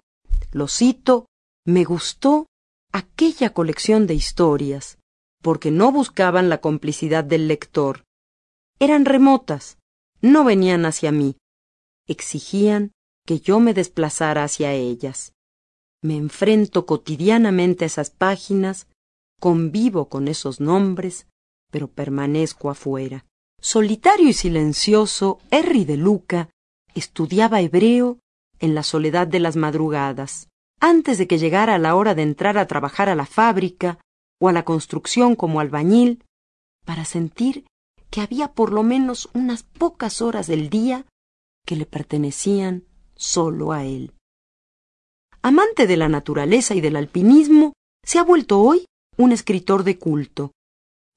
lo 0.51 0.67
cito, 0.67 1.25
me 1.65 1.83
gustó 1.83 2.45
aquella 2.93 3.53
colección 3.53 4.07
de 4.07 4.13
historias, 4.13 4.99
porque 5.41 5.71
no 5.71 5.91
buscaban 5.91 6.49
la 6.49 6.59
complicidad 6.59 7.23
del 7.23 7.47
lector. 7.47 8.03
Eran 8.79 9.05
remotas, 9.05 9.77
no 10.21 10.43
venían 10.43 10.85
hacia 10.85 11.11
mí, 11.11 11.35
exigían 12.07 12.91
que 13.25 13.39
yo 13.39 13.59
me 13.59 13.73
desplazara 13.73 14.43
hacia 14.43 14.73
ellas. 14.73 15.33
Me 16.01 16.15
enfrento 16.15 16.85
cotidianamente 16.85 17.85
a 17.85 17.87
esas 17.87 18.11
páginas, 18.11 18.87
convivo 19.39 20.09
con 20.09 20.27
esos 20.27 20.59
nombres, 20.61 21.27
pero 21.71 21.87
permanezco 21.87 22.69
afuera. 22.69 23.25
Solitario 23.59 24.29
y 24.29 24.33
silencioso, 24.33 25.39
Henry 25.51 25.85
de 25.85 25.97
Luca 25.97 26.49
estudiaba 26.93 27.61
hebreo 27.61 28.19
en 28.59 28.75
la 28.75 28.83
soledad 28.83 29.27
de 29.27 29.39
las 29.39 29.55
madrugadas, 29.55 30.49
antes 30.79 31.17
de 31.17 31.27
que 31.27 31.37
llegara 31.37 31.77
la 31.77 31.95
hora 31.95 32.15
de 32.15 32.23
entrar 32.23 32.57
a 32.57 32.67
trabajar 32.67 33.09
a 33.09 33.15
la 33.15 33.25
fábrica 33.25 33.99
o 34.39 34.49
a 34.49 34.53
la 34.53 34.63
construcción 34.63 35.35
como 35.35 35.59
albañil, 35.59 36.23
para 36.85 37.05
sentir 37.05 37.65
que 38.09 38.21
había 38.21 38.53
por 38.53 38.71
lo 38.71 38.83
menos 38.83 39.29
unas 39.33 39.63
pocas 39.63 40.21
horas 40.21 40.47
del 40.47 40.69
día 40.69 41.05
que 41.65 41.75
le 41.75 41.85
pertenecían 41.85 42.85
solo 43.15 43.73
a 43.73 43.83
él. 43.83 44.13
Amante 45.41 45.87
de 45.87 45.97
la 45.97 46.09
naturaleza 46.09 46.75
y 46.75 46.81
del 46.81 46.95
alpinismo, 46.95 47.73
se 48.03 48.19
ha 48.19 48.23
vuelto 48.23 48.59
hoy 48.61 48.85
un 49.17 49.31
escritor 49.31 49.83
de 49.83 49.97
culto, 49.97 50.51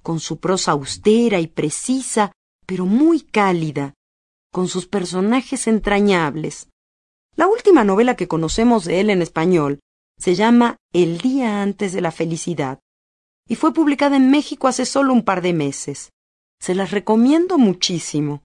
con 0.02 0.20
su 0.20 0.38
prosa 0.38 0.72
austera 0.72 1.40
y 1.40 1.46
precisa, 1.46 2.32
pero 2.66 2.86
muy 2.86 3.20
cálida, 3.20 3.94
con 4.52 4.68
sus 4.68 4.86
personajes 4.86 5.66
entrañables. 5.66 6.68
La 7.36 7.46
última 7.46 7.84
novela 7.84 8.16
que 8.16 8.28
conocemos 8.28 8.84
de 8.84 9.00
él 9.00 9.10
en 9.10 9.22
español 9.22 9.80
se 10.18 10.34
llama 10.34 10.76
El 10.92 11.18
día 11.18 11.62
antes 11.62 11.92
de 11.92 12.00
la 12.00 12.12
felicidad 12.12 12.80
y 13.50 13.56
fue 13.56 13.74
publicada 13.74 14.16
en 14.16 14.30
México 14.30 14.68
hace 14.68 14.86
solo 14.86 15.12
un 15.12 15.24
par 15.24 15.42
de 15.42 15.52
meses. 15.52 16.12
Se 16.60 16.72
las 16.72 16.92
recomiendo 16.92 17.58
muchísimo. 17.58 18.44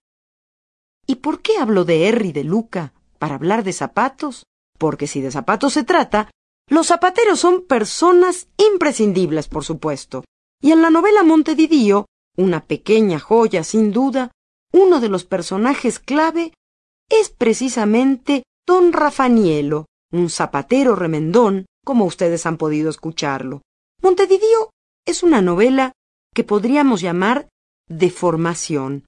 ¿Y 1.06 1.16
por 1.18 1.44
qué 1.44 1.58
hablo 1.60 1.86
de 1.86 2.08
Henry 2.08 2.32
de 2.32 2.44
Luca? 2.44 2.94
¿Para 3.20 3.36
hablar 3.36 3.64
de 3.64 3.72
zapatos? 3.72 4.48
Porque 4.80 5.06
si 5.06 5.22
de 5.22 5.30
zapatos 5.30 5.74
se 5.74 5.84
trata, 5.84 6.32
los 6.68 6.88
zapateros 6.88 7.40
son 7.40 7.68
personas 7.68 8.48
imprescindibles, 8.58 9.48
por 9.48 9.64
supuesto. 9.64 10.24
Y 10.66 10.72
en 10.72 10.82
la 10.82 10.90
novela 10.90 11.22
Montedidío, 11.22 12.08
una 12.36 12.66
pequeña 12.66 13.20
joya 13.20 13.64
sin 13.64 13.92
duda, 13.92 14.32
uno 14.74 15.00
de 15.00 15.10
los 15.10 15.24
personajes 15.24 16.00
clave 16.00 16.54
es 17.08 17.30
precisamente 17.30 18.46
don 18.66 18.92
Rafanielo, 18.92 19.86
un 20.12 20.32
zapatero 20.32 20.96
remendón, 20.96 21.68
como 21.86 22.06
ustedes 22.06 22.48
han 22.48 22.58
podido 22.58 22.90
escucharlo. 22.90 23.62
Montedidío 24.02 24.72
es 25.06 25.22
una 25.22 25.40
novela 25.40 25.92
que 26.34 26.44
podríamos 26.44 27.00
llamar 27.00 27.48
de 27.88 28.10
formación, 28.10 29.06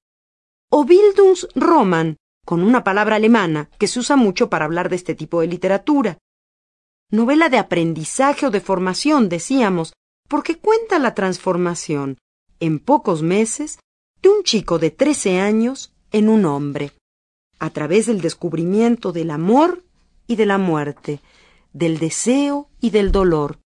o 0.70 0.86
Bildungsroman, 0.86 2.18
con 2.46 2.62
una 2.62 2.84
palabra 2.84 3.16
alemana 3.16 3.72
que 3.80 3.88
se 3.88 3.98
usa 3.98 4.16
mucho 4.16 4.48
para 4.48 4.66
hablar 4.66 4.90
de 4.90 4.98
este 4.98 5.16
tipo 5.16 5.42
de 5.42 5.48
literatura. 5.48 6.20
Novela 7.10 7.50
de 7.50 7.58
aprendizaje 7.58 8.46
o 8.46 8.52
de 8.52 8.62
formación, 8.62 9.28
decíamos, 9.28 9.94
porque 10.28 10.58
cuenta 10.58 11.00
la 11.00 11.14
transformación, 11.14 12.18
en 12.60 12.80
pocos 12.80 13.22
meses, 13.22 13.80
de 14.22 14.30
un 14.30 14.44
chico 14.44 14.80
de 14.80 14.92
trece 14.92 15.40
años 15.40 15.94
en 16.12 16.30
un 16.30 16.46
hombre, 16.46 16.92
a 17.60 17.70
través 17.70 18.06
del 18.08 18.22
descubrimiento 18.22 19.12
del 19.12 19.32
amor 19.32 19.84
y 20.28 20.36
de 20.36 20.46
la 20.46 20.58
muerte, 20.58 21.22
del 21.74 22.00
deseo 22.00 22.70
y 22.82 22.90
del 22.90 23.12
dolor. 23.12 23.60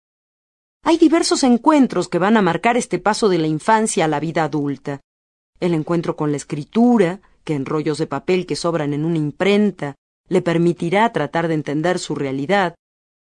Hay 0.83 0.97
diversos 0.97 1.43
encuentros 1.43 2.09
que 2.09 2.19
van 2.19 2.37
a 2.37 2.41
marcar 2.41 2.75
este 2.75 2.99
paso 2.99 3.29
de 3.29 3.37
la 3.37 3.47
infancia 3.47 4.05
a 4.05 4.07
la 4.07 4.19
vida 4.19 4.43
adulta. 4.43 5.01
El 5.59 5.73
encuentro 5.73 6.15
con 6.15 6.31
la 6.31 6.37
escritura, 6.37 7.21
que 7.43 7.53
en 7.53 7.65
rollos 7.65 7.97
de 7.97 8.07
papel 8.07 8.45
que 8.45 8.55
sobran 8.55 8.93
en 8.93 9.05
una 9.05 9.17
imprenta 9.17 9.95
le 10.27 10.41
permitirá 10.41 11.11
tratar 11.11 11.47
de 11.47 11.53
entender 11.53 11.99
su 11.99 12.15
realidad. 12.15 12.75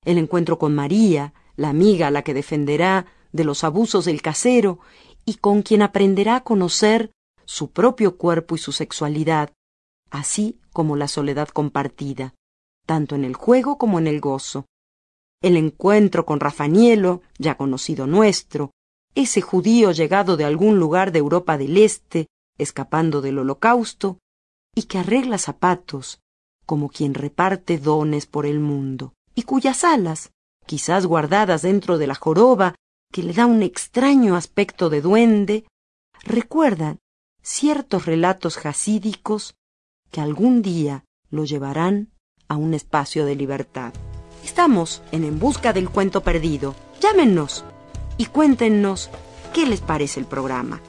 El 0.03 0.17
encuentro 0.17 0.57
con 0.57 0.73
María, 0.73 1.33
la 1.55 1.69
amiga 1.69 2.07
a 2.07 2.11
la 2.11 2.23
que 2.23 2.33
defenderá 2.33 3.05
de 3.31 3.43
los 3.43 3.63
abusos 3.63 4.05
del 4.05 4.21
casero 4.21 4.79
y 5.25 5.35
con 5.35 5.61
quien 5.61 5.81
aprenderá 5.81 6.37
a 6.37 6.43
conocer 6.43 7.11
su 7.45 7.71
propio 7.71 8.17
cuerpo 8.17 8.55
y 8.55 8.57
su 8.57 8.71
sexualidad, 8.71 9.53
así 10.11 10.59
como 10.71 10.95
la 10.95 11.07
soledad 11.07 11.47
compartida, 11.49 12.33
tanto 12.85 13.15
en 13.15 13.23
el 13.23 13.35
juego 13.35 13.77
como 13.77 13.99
en 13.99 14.07
el 14.07 14.19
gozo. 14.19 14.65
El 15.41 15.57
encuentro 15.57 16.25
con 16.25 16.39
Rafanielo, 16.39 17.21
ya 17.37 17.55
conocido 17.55 18.07
nuestro, 18.07 18.71
ese 19.15 19.41
judío 19.41 19.91
llegado 19.91 20.37
de 20.37 20.45
algún 20.45 20.79
lugar 20.79 21.11
de 21.11 21.19
Europa 21.19 21.57
del 21.57 21.77
Este, 21.77 22.27
escapando 22.57 23.21
del 23.21 23.39
holocausto, 23.39 24.19
y 24.75 24.83
que 24.83 24.97
arregla 24.97 25.37
zapatos, 25.37 26.19
como 26.65 26.89
quien 26.89 27.13
reparte 27.13 27.77
dones 27.77 28.25
por 28.25 28.45
el 28.45 28.59
mundo, 28.59 29.13
y 29.33 29.43
cuyas 29.43 29.83
alas, 29.83 30.31
quizás 30.65 31.05
guardadas 31.05 31.61
dentro 31.61 31.97
de 31.97 32.07
la 32.07 32.15
joroba, 32.15 32.75
que 33.11 33.23
le 33.23 33.33
da 33.33 33.45
un 33.45 33.63
extraño 33.63 34.35
aspecto 34.35 34.89
de 34.89 35.01
duende, 35.01 35.65
recuerdan 36.23 36.99
ciertos 37.41 38.05
relatos 38.05 38.57
jasídicos 38.57 39.55
que 40.11 40.21
algún 40.21 40.61
día 40.61 41.05
lo 41.29 41.45
llevarán 41.45 42.11
a 42.47 42.55
un 42.55 42.73
espacio 42.73 43.25
de 43.25 43.35
libertad. 43.35 43.93
Estamos 44.43 45.03
en 45.11 45.23
En 45.23 45.39
Busca 45.39 45.71
del 45.73 45.89
Cuento 45.89 46.21
Perdido. 46.21 46.75
Llámenos 47.01 47.65
y 48.17 48.27
cuéntenos 48.27 49.09
qué 49.53 49.65
les 49.65 49.81
parece 49.81 50.19
el 50.19 50.25
programa. 50.25 50.81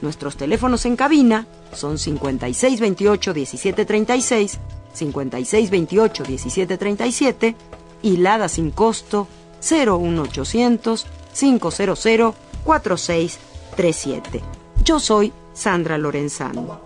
Nuestros 0.00 0.36
teléfonos 0.36 0.86
en 0.86 0.96
cabina 0.96 1.46
son 1.72 1.96
5628-1736, 1.96 4.58
5628-1737 4.94 7.54
y 8.02 8.16
Lada 8.18 8.48
sin 8.48 8.70
costo 8.70 9.26
01800 9.64 11.06
500 11.34 12.34
4637. 12.64 14.42
Yo 14.84 15.00
soy 15.00 15.32
Sandra 15.52 15.98
Lorenzano. 15.98 16.80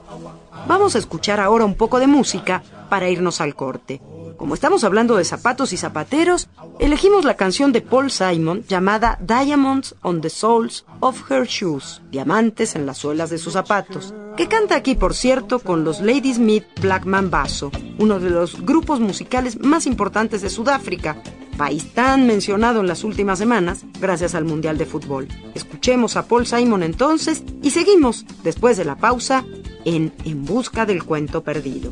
Vamos 0.67 0.95
a 0.95 0.99
escuchar 0.99 1.41
ahora 1.41 1.65
un 1.65 1.75
poco 1.75 1.99
de 1.99 2.07
música 2.07 2.63
para 2.89 3.09
irnos 3.09 3.41
al 3.41 3.55
corte. 3.55 4.01
Como 4.37 4.55
estamos 4.55 4.85
hablando 4.85 5.17
de 5.17 5.25
zapatos 5.25 5.73
y 5.73 5.77
zapateros, 5.77 6.49
elegimos 6.79 7.25
la 7.25 7.35
canción 7.35 7.73
de 7.73 7.81
Paul 7.81 8.11
Simon 8.11 8.65
llamada 8.69 9.19
Diamonds 9.21 9.97
on 10.03 10.21
the 10.21 10.31
Soles 10.31 10.85
of 11.01 11.29
Her 11.29 11.47
Shoes, 11.47 12.03
diamantes 12.11 12.77
en 12.77 12.87
las 12.87 12.99
suelas 12.99 13.31
de 13.31 13.39
sus 13.39 13.55
zapatos, 13.55 14.15
que 14.37 14.47
canta 14.47 14.77
aquí, 14.77 14.95
por 14.95 15.15
cierto, 15.15 15.59
con 15.59 15.83
los 15.83 16.01
Ladysmith 16.01 16.65
Black 16.81 17.05
Mambazo, 17.05 17.73
uno 17.99 18.21
de 18.21 18.31
los 18.31 18.65
grupos 18.65 19.01
musicales 19.01 19.59
más 19.59 19.87
importantes 19.87 20.41
de 20.41 20.51
Sudáfrica, 20.51 21.21
país 21.59 21.93
tan 21.93 22.27
mencionado 22.27 22.81
en 22.81 22.87
las 22.87 23.05
últimas 23.05 23.39
semanas 23.39 23.85
gracias 24.01 24.35
al 24.35 24.47
Mundial 24.47 24.79
de 24.79 24.87
Fútbol. 24.87 25.29
Escuchemos 25.55 26.17
a 26.17 26.27
Paul 26.27 26.47
Simon 26.47 26.83
entonces 26.83 27.43
y 27.63 27.71
seguimos, 27.71 28.25
después 28.43 28.79
de 28.79 28.87
la 28.87 28.97
pausa, 28.97 29.45
en 29.85 30.15
En 30.25 30.47
Busca 30.47 30.87
del 30.87 31.05
Cuento 31.05 31.43
Perdido. 31.43 31.91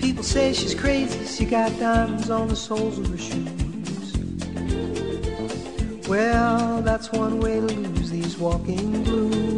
People 0.00 0.22
say 0.22 0.52
she's 0.52 0.76
crazy, 0.76 1.18
she 1.26 1.44
got 1.44 1.72
on 2.30 2.46
the 2.46 2.54
of 2.98 3.08
her 3.08 3.18
shoes. 3.18 4.12
Well, 6.06 6.82
that's 6.84 7.10
lose 7.62 8.10
these 8.10 8.38
walking 8.38 9.02
blues. 9.02 9.54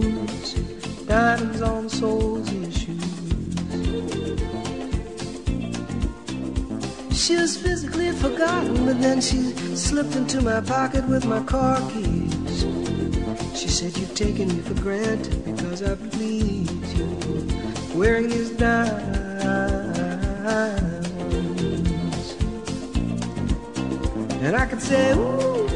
She 7.26 7.34
was 7.34 7.56
physically 7.56 8.12
forgotten, 8.12 8.86
but 8.86 9.00
then 9.00 9.20
she 9.20 9.38
slipped 9.74 10.14
into 10.14 10.40
my 10.40 10.60
pocket 10.60 11.04
with 11.08 11.26
my 11.26 11.42
car 11.42 11.80
keys. 11.90 12.60
She 13.52 13.66
said, 13.66 13.98
You've 13.98 14.14
taken 14.14 14.46
me 14.46 14.60
for 14.60 14.74
granted 14.74 15.44
because 15.44 15.82
I 15.82 15.96
please 15.96 16.94
you. 16.94 17.98
Wearing 17.98 18.28
these 18.28 18.50
diamonds. 18.50 19.18
And 24.44 24.54
I 24.54 24.66
could 24.66 24.80
say, 24.80 25.12
Ooh. 25.14 25.66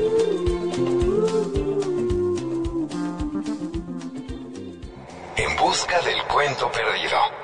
En 5.37 5.57
busca 5.57 6.01
del 6.03 6.23
cuento 6.29 6.71
perdido. 6.71 7.40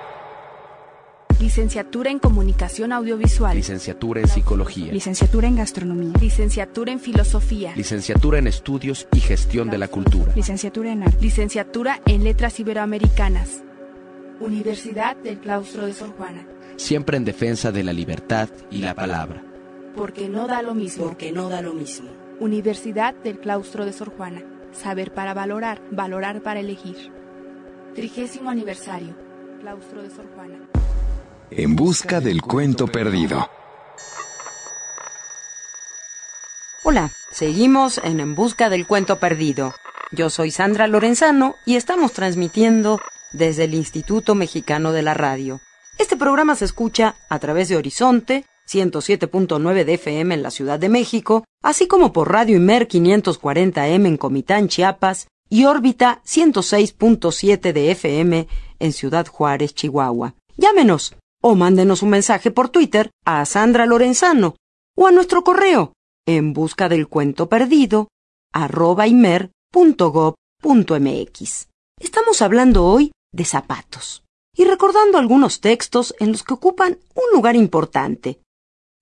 Licenciatura 1.46 2.10
en 2.10 2.18
Comunicación 2.18 2.90
Audiovisual. 2.90 3.54
Licenciatura 3.54 4.20
en 4.20 4.26
Psicología. 4.26 4.92
Licenciatura 4.92 5.46
en 5.46 5.54
Gastronomía. 5.54 6.12
Licenciatura 6.20 6.90
en 6.90 6.98
Filosofía. 6.98 7.72
Licenciatura 7.76 8.40
en 8.40 8.48
Estudios 8.48 9.06
y 9.12 9.20
Gestión 9.20 9.70
de 9.70 9.78
la 9.78 9.86
Cultura. 9.86 10.32
Licenciatura 10.34 10.90
en 10.90 11.04
Arte. 11.04 11.18
Licenciatura 11.20 12.00
en 12.04 12.24
Letras 12.24 12.58
Iberoamericanas. 12.58 13.62
Universidad 14.40 15.16
del 15.18 15.38
Claustro 15.38 15.86
de 15.86 15.92
Sor 15.92 16.16
Juana. 16.16 16.44
Siempre 16.74 17.16
en 17.16 17.24
defensa 17.24 17.70
de 17.70 17.84
la 17.84 17.92
libertad 17.92 18.48
y 18.68 18.78
la 18.78 18.94
palabra. 18.94 19.40
Porque 19.94 20.28
no 20.28 20.48
da 20.48 20.62
lo 20.62 20.74
mismo. 20.74 21.04
Porque 21.04 21.30
no 21.30 21.48
da 21.48 21.62
lo 21.62 21.74
mismo. 21.74 22.08
Universidad 22.40 23.14
del 23.14 23.38
Claustro 23.38 23.84
de 23.84 23.92
Sor 23.92 24.10
Juana. 24.16 24.42
Saber 24.72 25.14
para 25.14 25.32
valorar, 25.32 25.80
valorar 25.92 26.42
para 26.42 26.58
elegir. 26.58 27.12
Trigésimo 27.94 28.50
aniversario. 28.50 29.14
Claustro 29.60 30.02
de 30.02 30.10
Sor 30.10 30.26
Juana. 30.34 30.58
En 31.50 31.76
busca 31.76 32.20
del 32.20 32.42
cuento 32.42 32.88
perdido. 32.88 33.48
Hola, 36.82 37.12
seguimos 37.30 37.98
en 37.98 38.18
En 38.18 38.34
Busca 38.34 38.68
del 38.68 38.86
Cuento 38.86 39.20
Perdido. 39.20 39.72
Yo 40.10 40.28
soy 40.28 40.50
Sandra 40.50 40.88
Lorenzano 40.88 41.54
y 41.64 41.76
estamos 41.76 42.12
transmitiendo 42.12 43.00
desde 43.32 43.64
el 43.64 43.74
Instituto 43.74 44.34
Mexicano 44.34 44.90
de 44.90 45.02
la 45.02 45.14
Radio. 45.14 45.60
Este 45.98 46.16
programa 46.16 46.56
se 46.56 46.64
escucha 46.64 47.14
a 47.28 47.38
través 47.38 47.68
de 47.68 47.76
Horizonte 47.76 48.44
107.9 48.68 49.84
de 49.84 49.94
FM 49.94 50.34
en 50.34 50.42
la 50.42 50.50
Ciudad 50.50 50.80
de 50.80 50.88
México, 50.88 51.44
así 51.62 51.86
como 51.86 52.12
por 52.12 52.32
Radio 52.32 52.56
Imer 52.56 52.88
540M 52.88 54.06
en 54.06 54.16
Comitán, 54.16 54.66
Chiapas, 54.66 55.28
y 55.48 55.64
órbita 55.64 56.22
106.7 56.26 57.72
de 57.72 57.90
FM 57.92 58.48
en 58.80 58.92
Ciudad 58.92 59.28
Juárez, 59.28 59.74
Chihuahua. 59.74 60.34
Llámenos 60.56 61.14
o 61.48 61.54
mándenos 61.54 62.02
un 62.02 62.10
mensaje 62.10 62.50
por 62.50 62.70
Twitter 62.70 63.12
a 63.24 63.44
Sandra 63.44 63.86
Lorenzano 63.86 64.56
o 64.96 65.06
a 65.06 65.12
nuestro 65.12 65.44
correo 65.44 65.92
en 66.26 66.52
busca 66.52 66.88
del 66.88 67.06
cuento 67.06 67.48
perdido 67.48 68.08
arroba. 68.52 69.06
Estamos 72.00 72.42
hablando 72.42 72.84
hoy 72.84 73.12
de 73.32 73.44
zapatos 73.44 74.24
y 74.56 74.64
recordando 74.64 75.18
algunos 75.18 75.60
textos 75.60 76.16
en 76.18 76.32
los 76.32 76.42
que 76.42 76.54
ocupan 76.54 76.98
un 77.14 77.24
lugar 77.32 77.54
importante, 77.54 78.40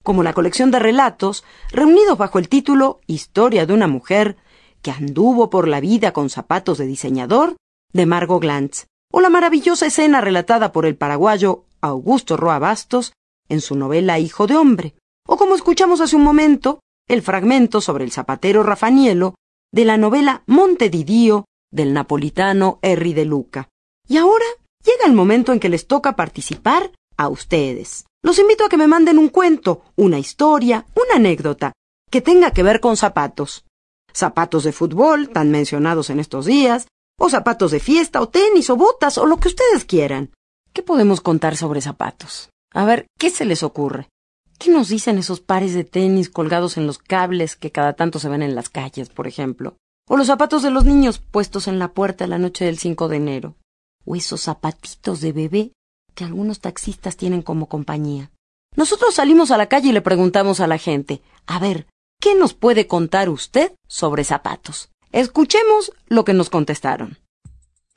como 0.03 0.23
la 0.23 0.35
colección 0.35 0.71
de 0.71 0.81
relatos 0.81 1.45
reunidos 1.71 2.19
bajo 2.19 2.39
el 2.39 2.51
título 2.51 3.01
Historia 3.07 3.65
de 3.65 3.73
una 3.73 3.87
mujer 3.87 4.37
que 4.83 4.91
anduvo 4.91 5.49
por 5.49 5.67
la 5.67 5.81
vida 5.81 6.13
con 6.13 6.29
zapatos 6.29 6.77
de 6.77 6.85
diseñador 6.85 7.57
de 7.95 8.05
Margot 8.05 8.43
Glantz, 8.43 8.85
o 9.11 9.23
la 9.23 9.31
maravillosa 9.31 9.87
escena 9.87 10.21
relatada 10.21 10.73
por 10.73 10.85
el 10.85 10.97
paraguayo 10.97 11.65
Augusto 11.85 12.39
Roa 12.39 12.59
Bastos 12.59 13.13
en 13.49 13.61
su 13.61 13.77
novela 13.77 14.19
Hijo 14.19 14.47
de 14.47 14.57
Hombre, 14.57 14.95
o 15.29 15.37
como 15.37 15.55
escuchamos 15.55 16.01
hace 16.01 16.17
un 16.17 16.23
momento, 16.23 16.81
el 17.09 17.21
fragmento 17.21 17.83
sobre 17.83 18.05
el 18.05 18.11
zapatero 18.11 18.63
Rafanielo 18.63 19.35
de 19.71 19.85
la 19.85 19.99
novela 19.99 20.43
Monte 20.47 20.89
di 20.89 21.05
Dio 21.05 21.45
del 21.71 21.93
napolitano 21.93 22.79
Henry 22.81 23.13
de 23.13 23.27
Luca. 23.27 23.69
Y 24.09 24.17
ahora 24.17 24.47
llega 24.83 25.05
el 25.07 25.13
momento 25.13 25.53
en 25.53 25.61
que 25.61 25.69
les 25.69 25.87
toca 25.87 26.17
participar 26.17 26.91
a 27.19 27.29
ustedes. 27.29 28.07
Los 28.23 28.39
invito 28.39 28.65
a 28.65 28.71
que 28.71 28.79
me 28.79 28.87
manden 28.87 29.19
un 29.19 29.29
cuento, 29.29 29.83
una 29.97 30.19
historia, 30.19 30.87
una 30.95 31.17
anécdota 31.17 31.75
que 32.11 32.23
tenga 32.23 32.53
que 32.53 32.63
ver 32.63 32.81
con 32.81 32.97
zapatos. 32.97 33.67
Zapatos 34.15 34.65
de 34.65 34.73
fútbol, 34.73 35.29
tan 35.29 35.51
mencionados 35.51 36.09
en 36.09 36.21
estos 36.21 36.47
días, 36.47 36.87
o 37.19 37.29
zapatos 37.29 37.73
de 37.73 37.81
fiesta, 37.81 38.23
o 38.23 38.29
tenis, 38.31 38.71
o 38.71 38.77
botas, 38.77 39.19
o 39.19 39.27
lo 39.27 39.37
que 39.37 39.49
ustedes 39.49 39.85
quieran. 39.85 40.31
¿Qué 40.75 40.83
podemos 40.83 41.21
contar 41.21 41.57
sobre 41.57 41.81
zapatos? 41.81 42.51
A 42.73 42.85
ver, 42.85 43.07
¿qué 43.17 43.31
se 43.31 43.45
les 43.45 43.63
ocurre? 43.63 44.09
¿Qué 44.59 44.73
nos 44.73 44.89
dicen 44.89 45.19
esos 45.19 45.41
pares 45.41 45.73
de 45.73 45.85
tenis 45.85 46.29
colgados 46.29 46.77
en 46.77 46.89
los 46.89 46.99
cables 46.99 47.55
que 47.55 47.71
cada 47.71 47.93
tanto 47.93 48.19
se 48.19 48.29
ven 48.29 48.43
en 48.43 48.57
las 48.57 48.71
calles, 48.71 49.09
por 49.09 49.29
ejemplo? 49.29 49.77
O 50.09 50.17
los 50.17 50.27
zapatos 50.27 50.65
de 50.65 50.73
los 50.73 50.85
niños 50.85 51.21
puestos 51.21 51.69
en 51.69 51.79
la 51.79 51.93
puerta 51.93 52.27
la 52.27 52.41
noche 52.41 52.65
del 52.65 52.77
5 52.77 53.07
de 53.07 53.17
enero. 53.17 53.55
O 54.05 54.17
esos 54.17 54.41
zapatitos 54.43 55.21
de 55.21 55.33
bebé 55.33 55.73
que 56.17 56.25
algunos 56.25 56.59
taxistas 56.59 57.17
tienen 57.17 57.43
como 57.43 57.69
compañía. 57.69 58.33
Nosotros 58.75 59.15
salimos 59.15 59.53
a 59.53 59.57
la 59.57 59.69
calle 59.69 59.91
y 59.91 59.93
le 59.93 60.03
preguntamos 60.03 60.59
a 60.59 60.67
la 60.67 60.79
gente, 60.79 61.23
a 61.47 61.61
ver, 61.61 61.87
¿qué 62.21 62.35
nos 62.35 62.53
puede 62.53 62.89
contar 62.89 63.29
usted 63.29 63.77
sobre 63.87 64.25
zapatos? 64.25 64.91
Escuchemos 65.13 65.93
lo 66.09 66.25
que 66.25 66.35
nos 66.35 66.51
contestaron. 66.51 67.19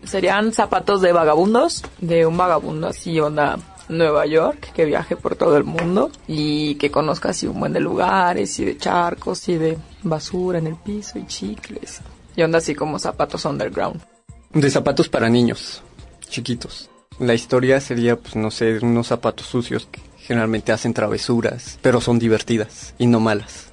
Serían 0.07 0.53
zapatos 0.53 1.01
de 1.01 1.11
vagabundos, 1.11 1.83
de 1.99 2.25
un 2.25 2.37
vagabundo 2.37 2.87
así 2.87 3.19
onda 3.19 3.59
Nueva 3.89 4.25
York, 4.25 4.71
que 4.73 4.85
viaje 4.85 5.15
por 5.15 5.35
todo 5.35 5.57
el 5.57 5.63
mundo 5.63 6.11
y 6.27 6.75
que 6.75 6.91
conozca 6.91 7.29
así 7.29 7.47
un 7.47 7.59
buen 7.59 7.73
de 7.73 7.79
lugares 7.79 8.59
y 8.59 8.65
de 8.65 8.77
charcos 8.77 9.49
y 9.49 9.57
de 9.57 9.77
basura 10.03 10.59
en 10.59 10.67
el 10.67 10.75
piso 10.75 11.17
y 11.17 11.25
chicles. 11.25 12.01
Y 12.35 12.43
onda 12.43 12.59
así 12.59 12.75
como 12.75 12.99
zapatos 12.99 13.43
underground. 13.45 13.99
De 14.53 14.69
zapatos 14.69 15.09
para 15.09 15.29
niños, 15.29 15.81
chiquitos. 16.29 16.89
La 17.19 17.33
historia 17.33 17.81
sería, 17.81 18.17
pues 18.17 18.35
no 18.35 18.51
sé, 18.51 18.77
unos 18.77 19.07
zapatos 19.07 19.47
sucios 19.47 19.87
que 19.91 19.99
generalmente 20.19 20.71
hacen 20.71 20.93
travesuras, 20.93 21.79
pero 21.81 21.99
son 21.99 22.19
divertidas 22.19 22.93
y 22.99 23.07
no 23.07 23.19
malas. 23.19 23.69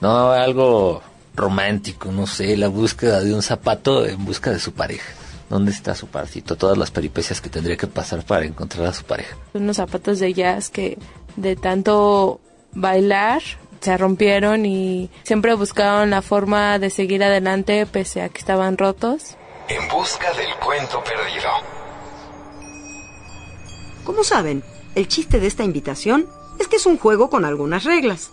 No, 0.00 0.30
algo 0.30 1.02
romántico, 1.34 2.12
no 2.12 2.26
sé, 2.26 2.56
la 2.56 2.68
búsqueda 2.68 3.20
de 3.20 3.34
un 3.34 3.42
zapato 3.42 4.06
en 4.06 4.24
busca 4.24 4.52
de 4.52 4.60
su 4.60 4.72
pareja. 4.72 5.12
¿Dónde 5.48 5.70
está 5.70 5.94
su 5.94 6.08
parcito? 6.08 6.56
Todas 6.56 6.76
las 6.76 6.90
peripecias 6.90 7.40
que 7.40 7.48
tendría 7.48 7.76
que 7.76 7.86
pasar 7.86 8.24
para 8.24 8.44
encontrar 8.44 8.86
a 8.86 8.92
su 8.92 9.04
pareja. 9.04 9.36
Unos 9.54 9.76
zapatos 9.76 10.18
de 10.18 10.34
jazz 10.34 10.70
que 10.70 10.98
de 11.36 11.54
tanto 11.54 12.40
bailar 12.72 13.42
se 13.80 13.96
rompieron 13.96 14.66
y 14.66 15.10
siempre 15.22 15.54
buscaban 15.54 16.10
la 16.10 16.22
forma 16.22 16.78
de 16.78 16.90
seguir 16.90 17.22
adelante 17.22 17.86
pese 17.86 18.22
a 18.22 18.28
que 18.28 18.38
estaban 18.38 18.76
rotos. 18.76 19.36
En 19.68 19.88
busca 19.88 20.32
del 20.32 20.54
cuento 20.64 21.02
perdido. 21.04 21.48
Como 24.04 24.24
saben, 24.24 24.62
el 24.94 25.08
chiste 25.08 25.40
de 25.40 25.46
esta 25.46 25.64
invitación 25.64 26.26
es 26.58 26.68
que 26.68 26.76
es 26.76 26.86
un 26.86 26.98
juego 26.98 27.30
con 27.30 27.44
algunas 27.44 27.84
reglas. 27.84 28.30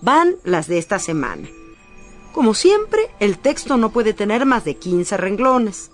Van 0.00 0.36
las 0.44 0.68
de 0.68 0.78
esta 0.78 0.98
semana. 0.98 1.48
Como 2.32 2.54
siempre, 2.54 3.10
el 3.18 3.38
texto 3.38 3.76
no 3.76 3.90
puede 3.90 4.12
tener 4.12 4.44
más 4.44 4.64
de 4.64 4.76
15 4.76 5.16
renglones. 5.16 5.90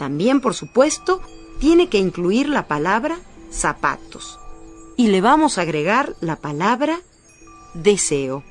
También, 0.00 0.40
por 0.40 0.54
supuesto, 0.54 1.20
tiene 1.58 1.90
que 1.90 1.98
incluir 1.98 2.48
la 2.48 2.66
palabra 2.66 3.20
zapatos. 3.50 4.40
Y 4.96 5.08
le 5.08 5.20
vamos 5.20 5.58
a 5.58 5.60
agregar 5.60 6.16
la 6.22 6.36
palabra 6.36 7.02
deseo. 7.74 8.42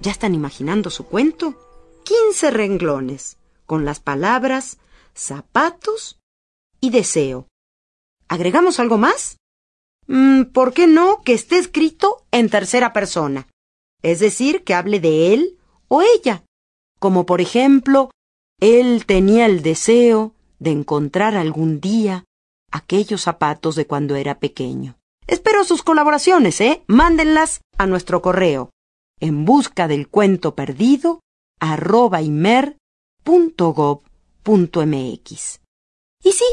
¿Ya 0.00 0.12
están 0.12 0.32
imaginando 0.32 0.88
su 0.90 1.06
cuento? 1.06 1.56
15 2.04 2.52
renglones, 2.52 3.36
con 3.66 3.84
las 3.84 3.98
palabras 3.98 4.78
zapatos 5.12 6.20
y 6.80 6.90
deseo. 6.90 7.48
¿Agregamos 8.28 8.78
algo 8.78 8.96
más? 8.96 9.38
Mm, 10.06 10.52
¿Por 10.52 10.72
qué 10.72 10.86
no 10.86 11.20
que 11.22 11.34
esté 11.34 11.58
escrito 11.58 12.24
en 12.30 12.48
tercera 12.48 12.92
persona? 12.92 13.48
Es 14.04 14.20
decir, 14.20 14.62
que 14.62 14.74
hable 14.74 15.00
de 15.00 15.34
él 15.34 15.58
o 15.88 16.00
ella. 16.02 16.44
Como 17.00 17.26
por 17.26 17.40
ejemplo, 17.40 18.12
él 18.60 19.04
tenía 19.04 19.46
el 19.46 19.62
deseo 19.62 20.36
de 20.60 20.70
encontrar 20.70 21.34
algún 21.34 21.80
día 21.80 22.24
aquellos 22.70 23.22
zapatos 23.22 23.74
de 23.74 23.86
cuando 23.86 24.14
era 24.14 24.38
pequeño. 24.38 24.96
Espero 25.26 25.64
sus 25.64 25.82
colaboraciones, 25.82 26.60
¿eh? 26.60 26.84
Mándenlas 26.86 27.62
a 27.78 27.86
nuestro 27.86 28.22
correo 28.22 28.70
en 29.20 29.44
busca 29.44 29.86
del 29.86 30.08
cuento 30.08 30.54
perdido 30.54 31.20
arroba 31.60 32.22
imer.gov.mx. 32.22 32.80
Y 36.22 36.32
sí, 36.32 36.44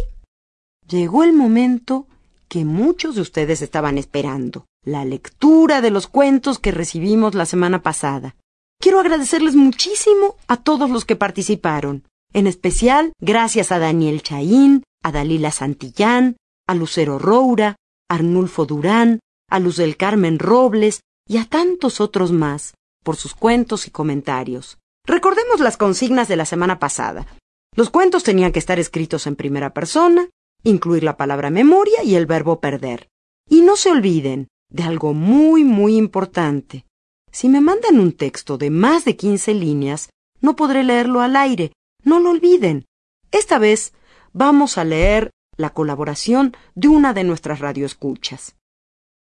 llegó 0.88 1.24
el 1.24 1.34
momento 1.34 2.08
que 2.50 2.66
muchos 2.66 3.16
de 3.16 3.22
ustedes 3.22 3.62
estaban 3.62 3.98
esperando, 3.98 4.66
la 4.84 5.06
lectura 5.06 5.82
de 5.82 5.92
los 5.92 6.08
cuentos 6.08 6.60
que 6.60 6.72
recibimos 6.72 7.36
la 7.36 7.46
semana 7.46 7.82
pasada. 7.82 8.36
Quiero 8.80 9.00
agradecerles 9.00 9.56
muchísimo 9.56 10.36
a 10.48 10.58
todos 10.58 10.90
los 10.90 11.04
que 11.04 11.16
participaron, 11.16 12.04
en 12.34 12.48
especial 12.48 13.14
gracias 13.20 13.72
a 13.72 13.80
Daniel 13.80 14.22
Chaín, 14.22 14.84
a 15.04 15.12
Dalila 15.12 15.52
Santillán, 15.52 16.38
a 16.68 16.76
Lucero 16.76 17.20
Roura, 17.20 17.76
a 18.10 18.16
Arnulfo 18.16 18.66
Durán, 18.66 19.20
a 19.50 19.60
Luz 19.60 19.78
del 19.78 19.98
Carmen 19.98 20.40
Robles 20.40 21.02
y 21.28 21.38
a 21.38 21.46
tantos 21.46 22.02
otros 22.02 22.32
más 22.32 22.74
por 23.04 23.16
sus 23.16 23.36
cuentos 23.36 23.88
y 23.88 23.92
comentarios. 23.92 24.78
Recordemos 25.06 25.62
las 25.62 25.78
consignas 25.78 26.28
de 26.28 26.36
la 26.36 26.46
semana 26.46 26.80
pasada. 26.80 27.26
Los 27.76 27.90
cuentos 27.90 28.24
tenían 28.24 28.52
que 28.52 28.60
estar 28.60 28.80
escritos 28.80 29.28
en 29.28 29.36
primera 29.36 29.74
persona, 29.74 30.28
incluir 30.64 31.04
la 31.04 31.16
palabra 31.16 31.50
memoria 31.50 32.04
y 32.04 32.16
el 32.16 32.26
verbo 32.26 32.60
perder. 32.60 33.08
Y 33.50 33.62
no 33.62 33.78
se 33.78 33.92
olviden 33.92 34.50
de 34.70 34.84
algo 34.84 35.14
muy, 35.14 35.64
muy 35.64 35.96
importante. 35.96 36.86
Si 37.32 37.48
me 37.48 37.62
mandan 37.62 38.00
un 38.00 38.12
texto 38.14 38.58
de 38.58 38.70
más 38.70 39.06
de 39.06 39.16
15 39.16 39.54
líneas, 39.54 40.10
no 40.42 40.56
podré 40.56 40.84
leerlo 40.84 41.22
al 41.22 41.36
aire. 41.36 41.72
No 42.08 42.22
lo 42.22 42.30
olviden. 42.30 42.86
Esta 43.32 43.60
vez 43.60 43.92
vamos 44.32 44.78
a 44.78 44.86
leer 44.86 45.32
la 45.58 45.72
colaboración 45.72 46.56
de 46.74 46.88
una 46.88 47.14
de 47.14 47.26
nuestras 47.26 47.60
radioescuchas. 47.60 48.56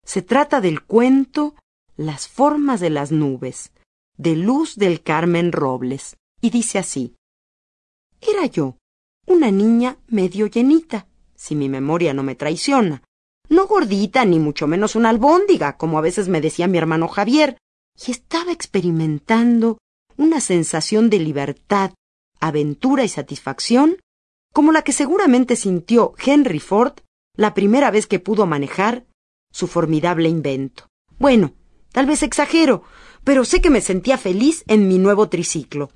Se 0.05 0.21
trata 0.21 0.61
del 0.61 0.83
cuento 0.83 1.55
Las 1.97 2.27
formas 2.27 2.79
de 2.79 2.91
las 2.91 3.11
nubes, 3.11 3.71
de 4.17 4.35
Luz 4.35 4.75
del 4.75 5.01
Carmen 5.01 5.51
Robles, 5.51 6.17
y 6.41 6.51
dice 6.51 6.77
así. 6.77 7.15
Era 8.21 8.45
yo, 8.45 8.77
una 9.25 9.49
niña 9.49 9.97
medio 10.05 10.45
llenita, 10.45 11.07
si 11.33 11.55
mi 11.55 11.69
memoria 11.69 12.13
no 12.13 12.21
me 12.21 12.35
traiciona. 12.35 13.01
No 13.49 13.65
gordita, 13.65 14.25
ni 14.25 14.37
mucho 14.37 14.67
menos 14.67 14.95
una 14.95 15.09
albóndiga, 15.09 15.75
como 15.75 15.97
a 15.97 16.01
veces 16.01 16.27
me 16.27 16.39
decía 16.39 16.67
mi 16.67 16.77
hermano 16.77 17.07
Javier, 17.07 17.57
y 18.05 18.11
estaba 18.11 18.51
experimentando 18.51 19.79
una 20.17 20.39
sensación 20.39 21.09
de 21.09 21.17
libertad, 21.17 21.93
aventura 22.39 23.03
y 23.03 23.09
satisfacción, 23.09 23.97
como 24.53 24.71
la 24.71 24.81
que 24.81 24.93
seguramente 24.93 25.55
sintió 25.55 26.13
Henry 26.23 26.59
Ford 26.59 26.93
la 27.35 27.53
primera 27.53 27.91
vez 27.91 28.07
que 28.07 28.19
pudo 28.19 28.45
manejar 28.45 29.05
su 29.51 29.67
formidable 29.67 30.29
invento. 30.29 30.87
Bueno, 31.17 31.53
tal 31.91 32.05
vez 32.05 32.23
exagero, 32.23 32.83
pero 33.23 33.45
sé 33.45 33.61
que 33.61 33.69
me 33.69 33.81
sentía 33.81 34.17
feliz 34.17 34.63
en 34.67 34.87
mi 34.87 34.97
nuevo 34.97 35.29
triciclo. 35.29 35.89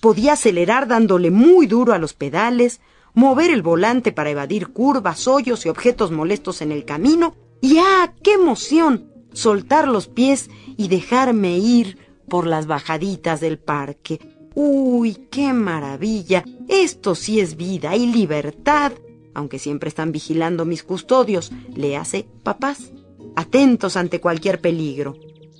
Podía 0.00 0.34
acelerar 0.34 0.86
dándole 0.86 1.30
muy 1.30 1.66
duro 1.66 1.92
a 1.92 1.98
los 1.98 2.14
pedales, 2.14 2.80
mover 3.14 3.50
el 3.50 3.62
volante 3.62 4.12
para 4.12 4.30
evadir 4.30 4.68
curvas, 4.68 5.26
hoyos 5.26 5.66
y 5.66 5.68
objetos 5.68 6.10
molestos 6.10 6.62
en 6.62 6.72
el 6.72 6.84
camino, 6.84 7.34
y 7.60 7.78
¡ah, 7.78 8.14
qué 8.22 8.34
emoción! 8.34 9.12
soltar 9.32 9.88
los 9.88 10.08
pies 10.08 10.50
y 10.76 10.88
dejarme 10.88 11.58
ir 11.58 11.98
por 12.28 12.46
las 12.46 12.66
bajaditas 12.66 13.40
del 13.40 13.58
parque. 13.58 14.20
¡Uy, 14.60 15.28
qué 15.30 15.52
maravilla! 15.52 16.42
Esto 16.66 17.14
sí 17.14 17.38
es 17.38 17.56
vida 17.56 17.94
y 17.94 18.06
libertad, 18.06 18.90
aunque 19.32 19.60
siempre 19.60 19.88
están 19.88 20.10
vigilando 20.10 20.64
mis 20.64 20.82
custodios, 20.82 21.52
le 21.76 21.96
hace 21.96 22.26
papás, 22.42 22.90
atentos 23.36 23.96
ante 23.96 24.20
cualquier 24.20 24.60
peligro. 24.60 25.14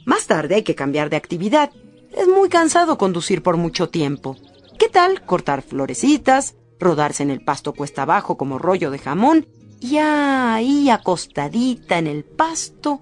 Más 0.04 0.26
tarde 0.26 0.56
hay 0.56 0.62
que 0.64 0.74
cambiar 0.74 1.10
de 1.10 1.16
actividad. 1.16 1.70
Es 2.10 2.26
muy 2.26 2.48
cansado 2.48 2.98
conducir 2.98 3.40
por 3.40 3.56
mucho 3.56 3.88
tiempo. 3.88 4.36
¿Qué 4.80 4.88
tal 4.88 5.24
cortar 5.24 5.62
florecitas, 5.62 6.56
rodarse 6.80 7.22
en 7.22 7.30
el 7.30 7.44
pasto 7.44 7.74
cuesta 7.74 8.02
abajo 8.02 8.36
como 8.36 8.58
rollo 8.58 8.90
de 8.90 8.98
jamón 8.98 9.46
y 9.80 9.98
ahí 9.98 10.90
acostadita 10.90 11.98
en 11.98 12.08
el 12.08 12.24
pasto, 12.24 12.98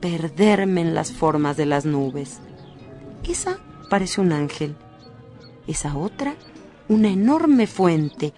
perderme 0.00 0.82
en 0.82 0.94
las 0.94 1.12
formas 1.12 1.56
de 1.56 1.64
las 1.64 1.86
nubes? 1.86 2.40
Esa 3.26 3.58
parece 3.88 4.20
un 4.20 4.32
ángel 4.32 4.76
esa 5.70 5.96
otra 5.96 6.34
una 6.88 7.08
enorme 7.08 7.66
fuente. 7.66 8.34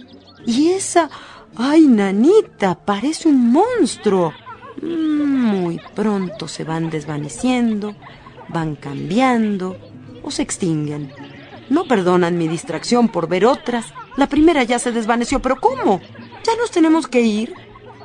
Y 0.47 0.71
esa... 0.71 1.11
¡Ay, 1.57 1.87
nanita! 1.87 2.75
Parece 2.75 3.29
un 3.29 3.53
monstruo. 3.53 4.33
Muy 4.81 5.81
pronto 5.95 6.49
se 6.49 6.65
van 6.65 6.91
desvaneciendo, 6.91 7.95
van 8.49 8.77
cambiando 8.77 9.77
o 10.23 10.31
se 10.31 10.43
extinguen. 10.43 11.13
No 11.71 11.85
perdonan 11.85 12.39
mi 12.39 12.49
distracción 12.49 13.09
por 13.09 13.29
ver 13.29 13.47
otras. 13.47 13.93
La 14.17 14.29
primera 14.29 14.63
ya 14.63 14.79
se 14.79 14.93
desvaneció, 14.93 15.41
pero 15.41 15.61
¿cómo? 15.61 16.01
¿Ya 16.45 16.57
nos 16.57 16.71
tenemos 16.71 17.07
que 17.07 17.23
ir? 17.23 17.55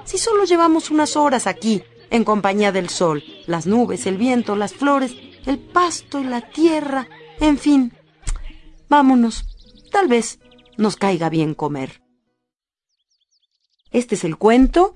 Si 0.05 0.17
solo 0.17 0.45
llevamos 0.45 0.89
unas 0.89 1.17
horas 1.17 1.47
aquí, 1.47 1.83
en 2.09 2.23
compañía 2.23 2.71
del 2.71 2.89
sol, 2.89 3.23
las 3.45 3.67
nubes, 3.67 4.05
el 4.05 4.17
viento, 4.17 4.55
las 4.55 4.73
flores, 4.73 5.13
el 5.45 5.59
pasto 5.59 6.19
y 6.19 6.23
la 6.23 6.41
tierra, 6.41 7.07
en 7.39 7.57
fin, 7.57 7.93
Vámonos. 8.89 9.45
Tal 9.91 10.07
vez 10.07 10.39
nos 10.77 10.95
caiga 10.95 11.29
bien 11.29 11.53
comer. 11.53 12.01
Este 13.91 14.15
es 14.15 14.23
el 14.23 14.37
cuento 14.37 14.95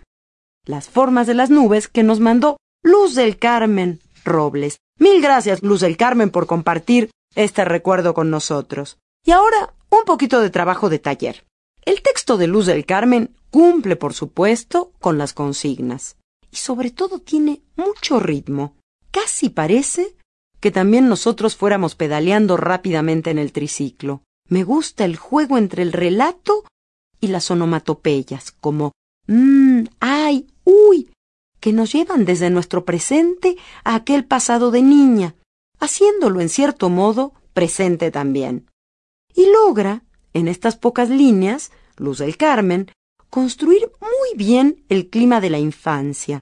Las 0.66 0.90
formas 0.90 1.28
de 1.28 1.34
las 1.34 1.50
nubes 1.50 1.88
que 1.88 2.04
nos 2.04 2.20
mandó 2.20 2.58
Luz 2.84 3.16
del 3.16 3.38
Carmen 3.38 4.00
Robles. 4.24 4.78
Mil 5.00 5.22
gracias, 5.22 5.64
Luz 5.64 5.82
del 5.82 5.98
Carmen, 5.98 6.30
por 6.30 6.46
compartir 6.46 7.10
este 7.36 7.66
recuerdo 7.66 8.14
con 8.14 8.30
nosotros. 8.30 9.00
Y 9.26 9.32
ahora, 9.32 9.74
un 9.90 10.04
poquito 10.06 10.40
de 10.42 10.50
trabajo 10.50 10.90
de 10.90 11.00
taller. 11.00 11.46
El 11.84 12.02
texto 12.04 12.38
de 12.38 12.48
Luz 12.48 12.68
del 12.68 12.86
Carmen 12.86 13.36
cumple, 13.50 13.96
por 13.96 14.14
supuesto, 14.14 14.92
con 15.00 15.18
las 15.18 15.34
consignas. 15.34 16.18
Y 16.52 16.58
sobre 16.58 16.92
todo 16.92 17.20
tiene 17.20 17.62
mucho 17.76 18.20
ritmo. 18.20 18.76
Casi 19.10 19.50
parece 19.50 20.16
que 20.62 20.72
también 20.72 21.10
nosotros 21.10 21.56
fuéramos 21.58 21.96
pedaleando 21.96 22.56
rápidamente 22.56 23.32
en 23.32 23.40
el 23.40 23.52
triciclo. 23.52 24.22
Me 24.48 24.64
gusta 24.64 25.04
el 25.06 25.18
juego 25.18 25.58
entre 25.58 25.82
el 25.82 25.92
relato 25.92 26.64
y 27.20 27.28
las 27.28 27.52
onomatopeyas, 27.52 28.52
como 28.52 28.92
mmm, 29.28 29.84
ay, 30.00 30.48
uy, 30.64 31.12
que 31.60 31.74
nos 31.74 31.92
llevan 31.94 32.26
desde 32.26 32.50
nuestro 32.50 32.86
presente 32.86 33.58
a 33.84 33.96
aquel 33.96 34.26
pasado 34.26 34.72
de 34.72 34.82
niña, 34.82 35.36
haciéndolo 35.80 36.42
en 36.42 36.50
cierto 36.50 36.90
modo 36.90 37.34
presente 37.54 38.12
también. 38.12 38.68
Y 39.34 39.48
logra, 39.52 40.04
en 40.34 40.48
estas 40.48 40.76
pocas 40.76 41.10
líneas, 41.10 41.72
Luz 41.98 42.20
del 42.20 42.38
Carmen, 42.38 42.92
construir 43.30 43.92
muy 44.00 44.38
bien 44.38 44.84
el 44.90 45.10
clima 45.10 45.42
de 45.42 45.50
la 45.50 45.60
infancia, 45.60 46.40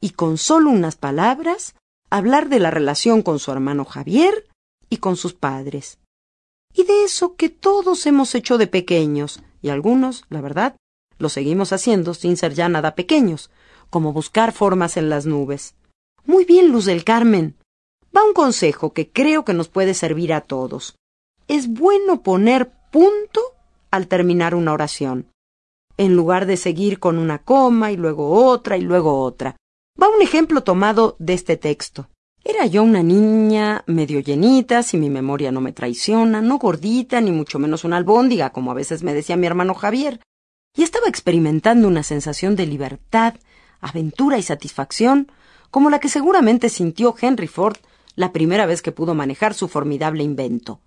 y 0.00 0.10
con 0.10 0.36
solo 0.36 0.70
unas 0.70 0.96
palabras 0.96 1.74
hablar 2.16 2.48
de 2.48 2.60
la 2.60 2.70
relación 2.70 3.22
con 3.22 3.40
su 3.40 3.50
hermano 3.50 3.84
Javier 3.84 4.46
y 4.88 4.98
con 4.98 5.16
sus 5.16 5.34
padres. 5.34 5.98
Y 6.72 6.84
de 6.84 7.02
eso 7.02 7.34
que 7.34 7.48
todos 7.48 8.06
hemos 8.06 8.36
hecho 8.36 8.56
de 8.56 8.68
pequeños, 8.68 9.42
y 9.62 9.70
algunos, 9.70 10.24
la 10.28 10.40
verdad, 10.40 10.76
lo 11.18 11.28
seguimos 11.28 11.72
haciendo 11.72 12.14
sin 12.14 12.36
ser 12.36 12.54
ya 12.54 12.68
nada 12.68 12.94
pequeños, 12.94 13.50
como 13.90 14.12
buscar 14.12 14.52
formas 14.52 14.96
en 14.96 15.10
las 15.10 15.26
nubes. 15.26 15.74
Muy 16.24 16.44
bien, 16.44 16.70
Luz 16.70 16.84
del 16.84 17.02
Carmen. 17.02 17.56
Va 18.16 18.24
un 18.24 18.32
consejo 18.32 18.92
que 18.92 19.10
creo 19.10 19.44
que 19.44 19.52
nos 19.52 19.68
puede 19.68 19.92
servir 19.92 20.32
a 20.32 20.40
todos. 20.40 20.94
Es 21.48 21.66
bueno 21.68 22.22
poner 22.22 22.70
punto 22.92 23.40
al 23.90 24.06
terminar 24.06 24.54
una 24.54 24.72
oración, 24.72 25.26
en 25.96 26.14
lugar 26.14 26.46
de 26.46 26.58
seguir 26.58 27.00
con 27.00 27.18
una 27.18 27.42
coma 27.42 27.90
y 27.90 27.96
luego 27.96 28.30
otra 28.30 28.76
y 28.76 28.82
luego 28.82 29.20
otra. 29.20 29.56
Va 30.00 30.08
un 30.08 30.22
ejemplo 30.22 30.64
tomado 30.64 31.14
de 31.20 31.34
este 31.34 31.56
texto. 31.56 32.08
Era 32.42 32.66
yo 32.66 32.82
una 32.82 33.02
niña 33.02 33.84
medio 33.86 34.18
llenita, 34.20 34.82
si 34.82 34.96
mi 34.96 35.08
memoria 35.08 35.52
no 35.52 35.60
me 35.60 35.72
traiciona, 35.72 36.42
no 36.42 36.58
gordita, 36.58 37.20
ni 37.20 37.30
mucho 37.30 37.58
menos 37.58 37.84
una 37.84 37.96
albóndiga, 37.96 38.50
como 38.50 38.72
a 38.72 38.74
veces 38.74 39.02
me 39.02 39.14
decía 39.14 39.36
mi 39.36 39.46
hermano 39.46 39.72
Javier, 39.72 40.20
y 40.76 40.82
estaba 40.82 41.06
experimentando 41.06 41.86
una 41.86 42.02
sensación 42.02 42.56
de 42.56 42.66
libertad, 42.66 43.34
aventura 43.80 44.36
y 44.36 44.42
satisfacción, 44.42 45.30
como 45.70 45.90
la 45.90 46.00
que 46.00 46.08
seguramente 46.08 46.68
sintió 46.68 47.14
Henry 47.18 47.46
Ford 47.46 47.76
la 48.16 48.32
primera 48.32 48.66
vez 48.66 48.82
que 48.82 48.92
pudo 48.92 49.14
manejar 49.14 49.54
su 49.54 49.68
formidable 49.68 50.22
invento. 50.22 50.80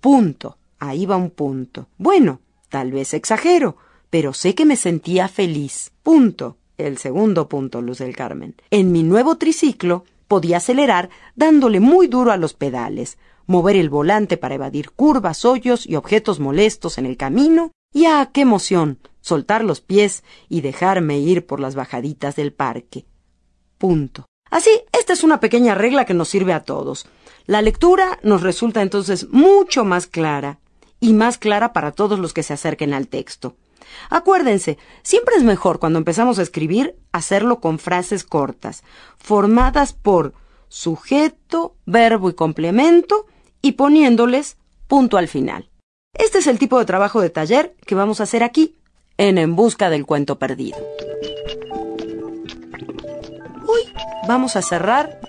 Punto. 0.00 0.58
Ahí 0.80 1.06
va 1.06 1.16
un 1.16 1.30
punto. 1.30 1.88
Bueno, 1.96 2.40
tal 2.68 2.92
vez 2.92 3.14
exagero, 3.14 3.76
pero 4.10 4.32
sé 4.32 4.54
que 4.54 4.64
me 4.64 4.76
sentía 4.76 5.26
feliz. 5.28 5.90
Punto 6.02 6.57
el 6.78 6.98
segundo 6.98 7.48
punto, 7.48 7.82
Luz 7.82 7.98
del 7.98 8.16
Carmen. 8.16 8.54
En 8.70 8.92
mi 8.92 9.02
nuevo 9.02 9.36
triciclo 9.36 10.04
podía 10.28 10.58
acelerar 10.58 11.10
dándole 11.36 11.80
muy 11.80 12.06
duro 12.06 12.32
a 12.32 12.36
los 12.36 12.54
pedales, 12.54 13.18
mover 13.46 13.76
el 13.76 13.90
volante 13.90 14.36
para 14.36 14.54
evadir 14.54 14.90
curvas, 14.92 15.44
hoyos 15.44 15.86
y 15.86 15.96
objetos 15.96 16.40
molestos 16.40 16.98
en 16.98 17.06
el 17.06 17.16
camino, 17.16 17.72
y 17.92 18.06
¡ah, 18.06 18.30
qué 18.32 18.42
emoción! 18.42 18.98
soltar 19.20 19.62
los 19.62 19.82
pies 19.82 20.24
y 20.48 20.62
dejarme 20.62 21.18
ir 21.18 21.44
por 21.44 21.60
las 21.60 21.74
bajaditas 21.74 22.36
del 22.36 22.52
parque. 22.52 23.04
Punto. 23.76 24.24
Así, 24.50 24.70
esta 24.98 25.12
es 25.12 25.22
una 25.22 25.40
pequeña 25.40 25.74
regla 25.74 26.06
que 26.06 26.14
nos 26.14 26.30
sirve 26.30 26.54
a 26.54 26.64
todos. 26.64 27.06
La 27.46 27.60
lectura 27.60 28.18
nos 28.22 28.42
resulta 28.42 28.80
entonces 28.80 29.28
mucho 29.30 29.84
más 29.84 30.06
clara, 30.06 30.60
y 31.00 31.12
más 31.12 31.38
clara 31.38 31.72
para 31.72 31.92
todos 31.92 32.18
los 32.18 32.32
que 32.32 32.42
se 32.42 32.54
acerquen 32.54 32.92
al 32.94 33.08
texto. 33.08 33.56
Acuérdense, 34.10 34.78
siempre 35.02 35.36
es 35.36 35.42
mejor 35.42 35.78
cuando 35.78 35.98
empezamos 35.98 36.38
a 36.38 36.42
escribir 36.42 36.96
hacerlo 37.12 37.60
con 37.60 37.78
frases 37.78 38.24
cortas, 38.24 38.82
formadas 39.18 39.92
por 39.92 40.34
sujeto, 40.68 41.76
verbo 41.86 42.30
y 42.30 42.34
complemento 42.34 43.26
y 43.62 43.72
poniéndoles 43.72 44.56
punto 44.86 45.18
al 45.18 45.28
final. 45.28 45.68
Este 46.14 46.38
es 46.38 46.46
el 46.46 46.58
tipo 46.58 46.78
de 46.78 46.84
trabajo 46.84 47.20
de 47.20 47.30
taller 47.30 47.76
que 47.86 47.94
vamos 47.94 48.20
a 48.20 48.24
hacer 48.24 48.42
aquí, 48.42 48.76
en 49.18 49.36
En 49.36 49.56
Busca 49.56 49.90
del 49.90 50.06
Cuento 50.06 50.38
Perdido. 50.38 50.78
Hoy 53.66 53.82
vamos 54.26 54.56
a 54.56 54.62
cerrar 54.62 55.20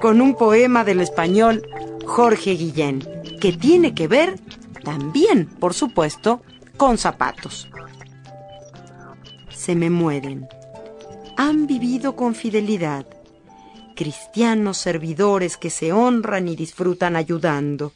con 0.00 0.20
un 0.20 0.34
poema 0.34 0.84
del 0.84 1.00
español 1.00 1.62
Jorge 2.06 2.52
Guillén, 2.52 3.06
que 3.40 3.52
tiene 3.52 3.94
que 3.94 4.08
ver 4.08 4.40
también, 4.82 5.46
por 5.46 5.74
supuesto, 5.74 6.42
con 6.80 6.96
zapatos 6.96 7.68
se 9.50 9.74
me 9.74 9.90
mueren. 9.90 10.48
Han 11.36 11.66
vivido 11.66 12.16
con 12.16 12.34
fidelidad, 12.34 13.06
cristianos 13.94 14.78
servidores 14.78 15.58
que 15.58 15.68
se 15.68 15.92
honran 15.92 16.48
y 16.48 16.56
disfrutan 16.56 17.16
ayudando, 17.16 17.92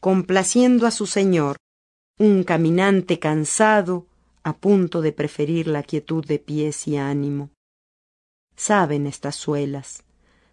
complaciendo 0.00 0.86
a 0.86 0.90
su 0.90 1.06
Señor, 1.06 1.56
un 2.18 2.44
caminante 2.44 3.18
cansado, 3.18 4.04
a 4.42 4.52
punto 4.52 5.00
de 5.00 5.12
preferir 5.12 5.66
la 5.66 5.82
quietud 5.82 6.26
de 6.26 6.38
pies 6.38 6.86
y 6.86 6.98
ánimo. 6.98 7.48
Saben 8.54 9.06
estas 9.06 9.34
suelas, 9.34 10.04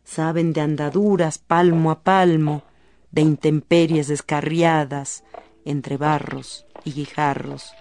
saben 0.05 0.53
de 0.53 0.61
andaduras 0.61 1.37
palmo 1.37 1.91
a 1.91 2.01
palmo, 2.01 2.63
de 3.11 3.23
intemperies 3.23 4.07
descarriadas 4.07 5.25
entre 5.65 5.97
barros 5.97 6.65
y 6.84 6.93
guijarros. 6.93 7.71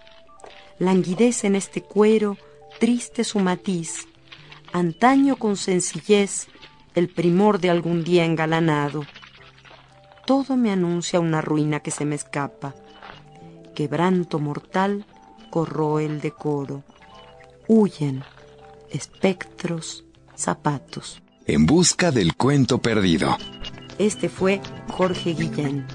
Languidece 0.79 1.47
en 1.47 1.57
este 1.57 1.83
cuero 1.83 2.37
triste 2.79 3.25
su 3.25 3.39
matiz, 3.39 4.07
antaño 4.73 5.37
con 5.37 5.57
sencillez 5.57 6.49
el 6.95 7.09
primor 7.09 7.61
de 7.61 7.71
algún 7.71 8.05
día 8.05 8.25
engalanado. 8.25 9.05
Todo 10.27 10.57
me 10.57 10.71
anuncia 10.71 11.21
una 11.21 11.41
ruina 11.41 11.81
que 11.81 11.91
se 11.91 12.05
me 12.05 12.15
escapa. 12.15 12.75
Quebranto 13.75 14.39
mortal 14.39 15.05
corroe 15.51 16.05
el 16.07 16.21
decoro. 16.21 16.83
Huyen 17.69 18.25
espectros, 18.91 20.05
zapatos. 20.35 21.23
En 21.47 21.67
busca 21.67 22.11
del 22.11 22.37
cuento 22.37 22.79
perdido. 22.79 23.37
Este 23.99 24.29
fue 24.29 24.61
Jorge 24.89 25.35
Guillén. 25.35 25.87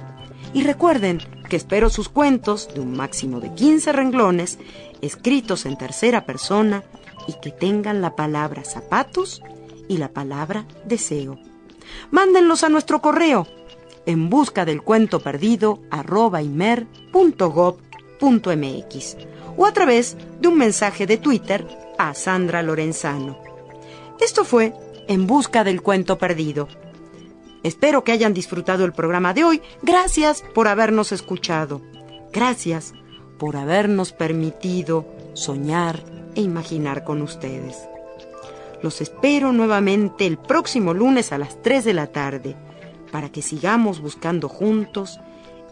Y 0.53 0.63
recuerden 0.63 1.19
que 1.45 1.55
espero 1.55 1.89
sus 1.89 2.09
cuentos 2.09 2.69
de 2.73 2.79
un 2.79 2.95
máximo 2.95 3.39
de 3.39 3.53
15 3.53 3.91
renglones, 3.91 4.59
escritos 5.01 5.65
en 5.65 5.77
tercera 5.77 6.25
persona 6.25 6.83
y 7.27 7.33
que 7.41 7.51
tengan 7.51 8.01
la 8.01 8.15
palabra 8.15 8.63
zapatos 8.63 9.41
y 9.87 9.97
la 9.97 10.09
palabra 10.09 10.65
deseo. 10.85 11.39
Mándenlos 12.11 12.63
a 12.63 12.69
nuestro 12.69 13.01
correo 13.01 13.47
en 14.05 14.29
busca 14.29 14.65
del 14.65 14.81
cuento 14.81 15.19
perdido 15.19 15.79
arroba 15.89 16.41
o 19.57 19.65
a 19.65 19.73
través 19.73 20.17
de 20.39 20.47
un 20.47 20.57
mensaje 20.57 21.05
de 21.07 21.17
Twitter 21.17 21.67
a 21.97 22.13
Sandra 22.13 22.61
Lorenzano. 22.61 23.37
Esto 24.19 24.43
fue 24.43 24.73
En 25.07 25.27
busca 25.27 25.63
del 25.63 25.81
cuento 25.81 26.17
perdido. 26.17 26.67
Espero 27.65 28.03
que 28.03 28.11
hayan 28.11 28.35
disfrutado 28.35 28.85
el 28.85 28.93
programa 28.93 29.33
de 29.33 29.43
hoy. 29.43 29.59
Gracias 29.81 30.43
por 30.53 30.67
habernos 30.67 31.11
escuchado. 31.11 31.81
Gracias 32.31 32.93
por 33.39 33.57
habernos 33.57 34.13
permitido 34.13 35.07
soñar 35.33 35.99
e 36.35 36.41
imaginar 36.41 37.03
con 37.03 37.23
ustedes. 37.23 37.75
Los 38.83 39.01
espero 39.01 39.51
nuevamente 39.51 40.27
el 40.27 40.37
próximo 40.37 40.93
lunes 40.93 41.31
a 41.31 41.39
las 41.39 41.59
3 41.63 41.85
de 41.85 41.93
la 41.95 42.05
tarde 42.05 42.55
para 43.11 43.31
que 43.31 43.41
sigamos 43.41 43.99
buscando 43.99 44.47
juntos 44.47 45.19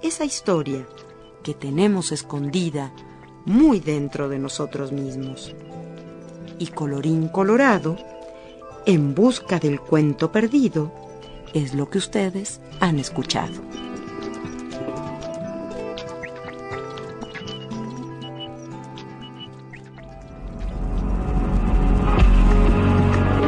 esa 0.02 0.26
historia 0.26 0.88
que 1.44 1.54
tenemos 1.54 2.12
escondida 2.12 2.92
muy 3.46 3.80
dentro 3.80 4.30
de 4.30 4.40
nosotros 4.40 4.92
mismos. 4.92 5.54
Y 6.58 6.70
colorín 6.70 7.28
colorado, 7.28 7.98
en 8.88 9.14
busca 9.14 9.60
del 9.60 9.80
cuento 9.80 10.32
perdido, 10.32 10.92
es 11.54 11.74
lo 11.74 11.90
que 11.90 11.98
ustedes 11.98 12.60
han 12.80 13.00
escuchado. 13.00 13.54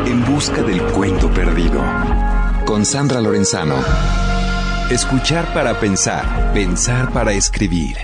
En 0.05 0.25
busca 0.25 0.61
del 0.61 0.81
cuento 0.83 1.31
perdido. 1.33 1.81
Con 2.65 2.85
Sandra 2.85 3.21
Lorenzano. 3.21 3.75
Escuchar 4.89 5.53
para 5.53 5.79
pensar, 5.79 6.53
pensar 6.53 7.11
para 7.11 7.33
escribir. 7.33 7.97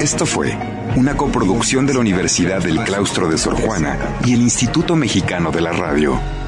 Esto 0.00 0.26
fue 0.26 0.56
una 0.96 1.16
coproducción 1.16 1.86
de 1.86 1.94
la 1.94 2.00
Universidad 2.00 2.60
del 2.62 2.82
Claustro 2.82 3.28
de 3.28 3.38
Sor 3.38 3.54
Juana 3.54 3.98
y 4.24 4.34
el 4.34 4.40
Instituto 4.40 4.96
Mexicano 4.96 5.52
de 5.52 5.60
la 5.60 5.72
Radio. 5.72 6.39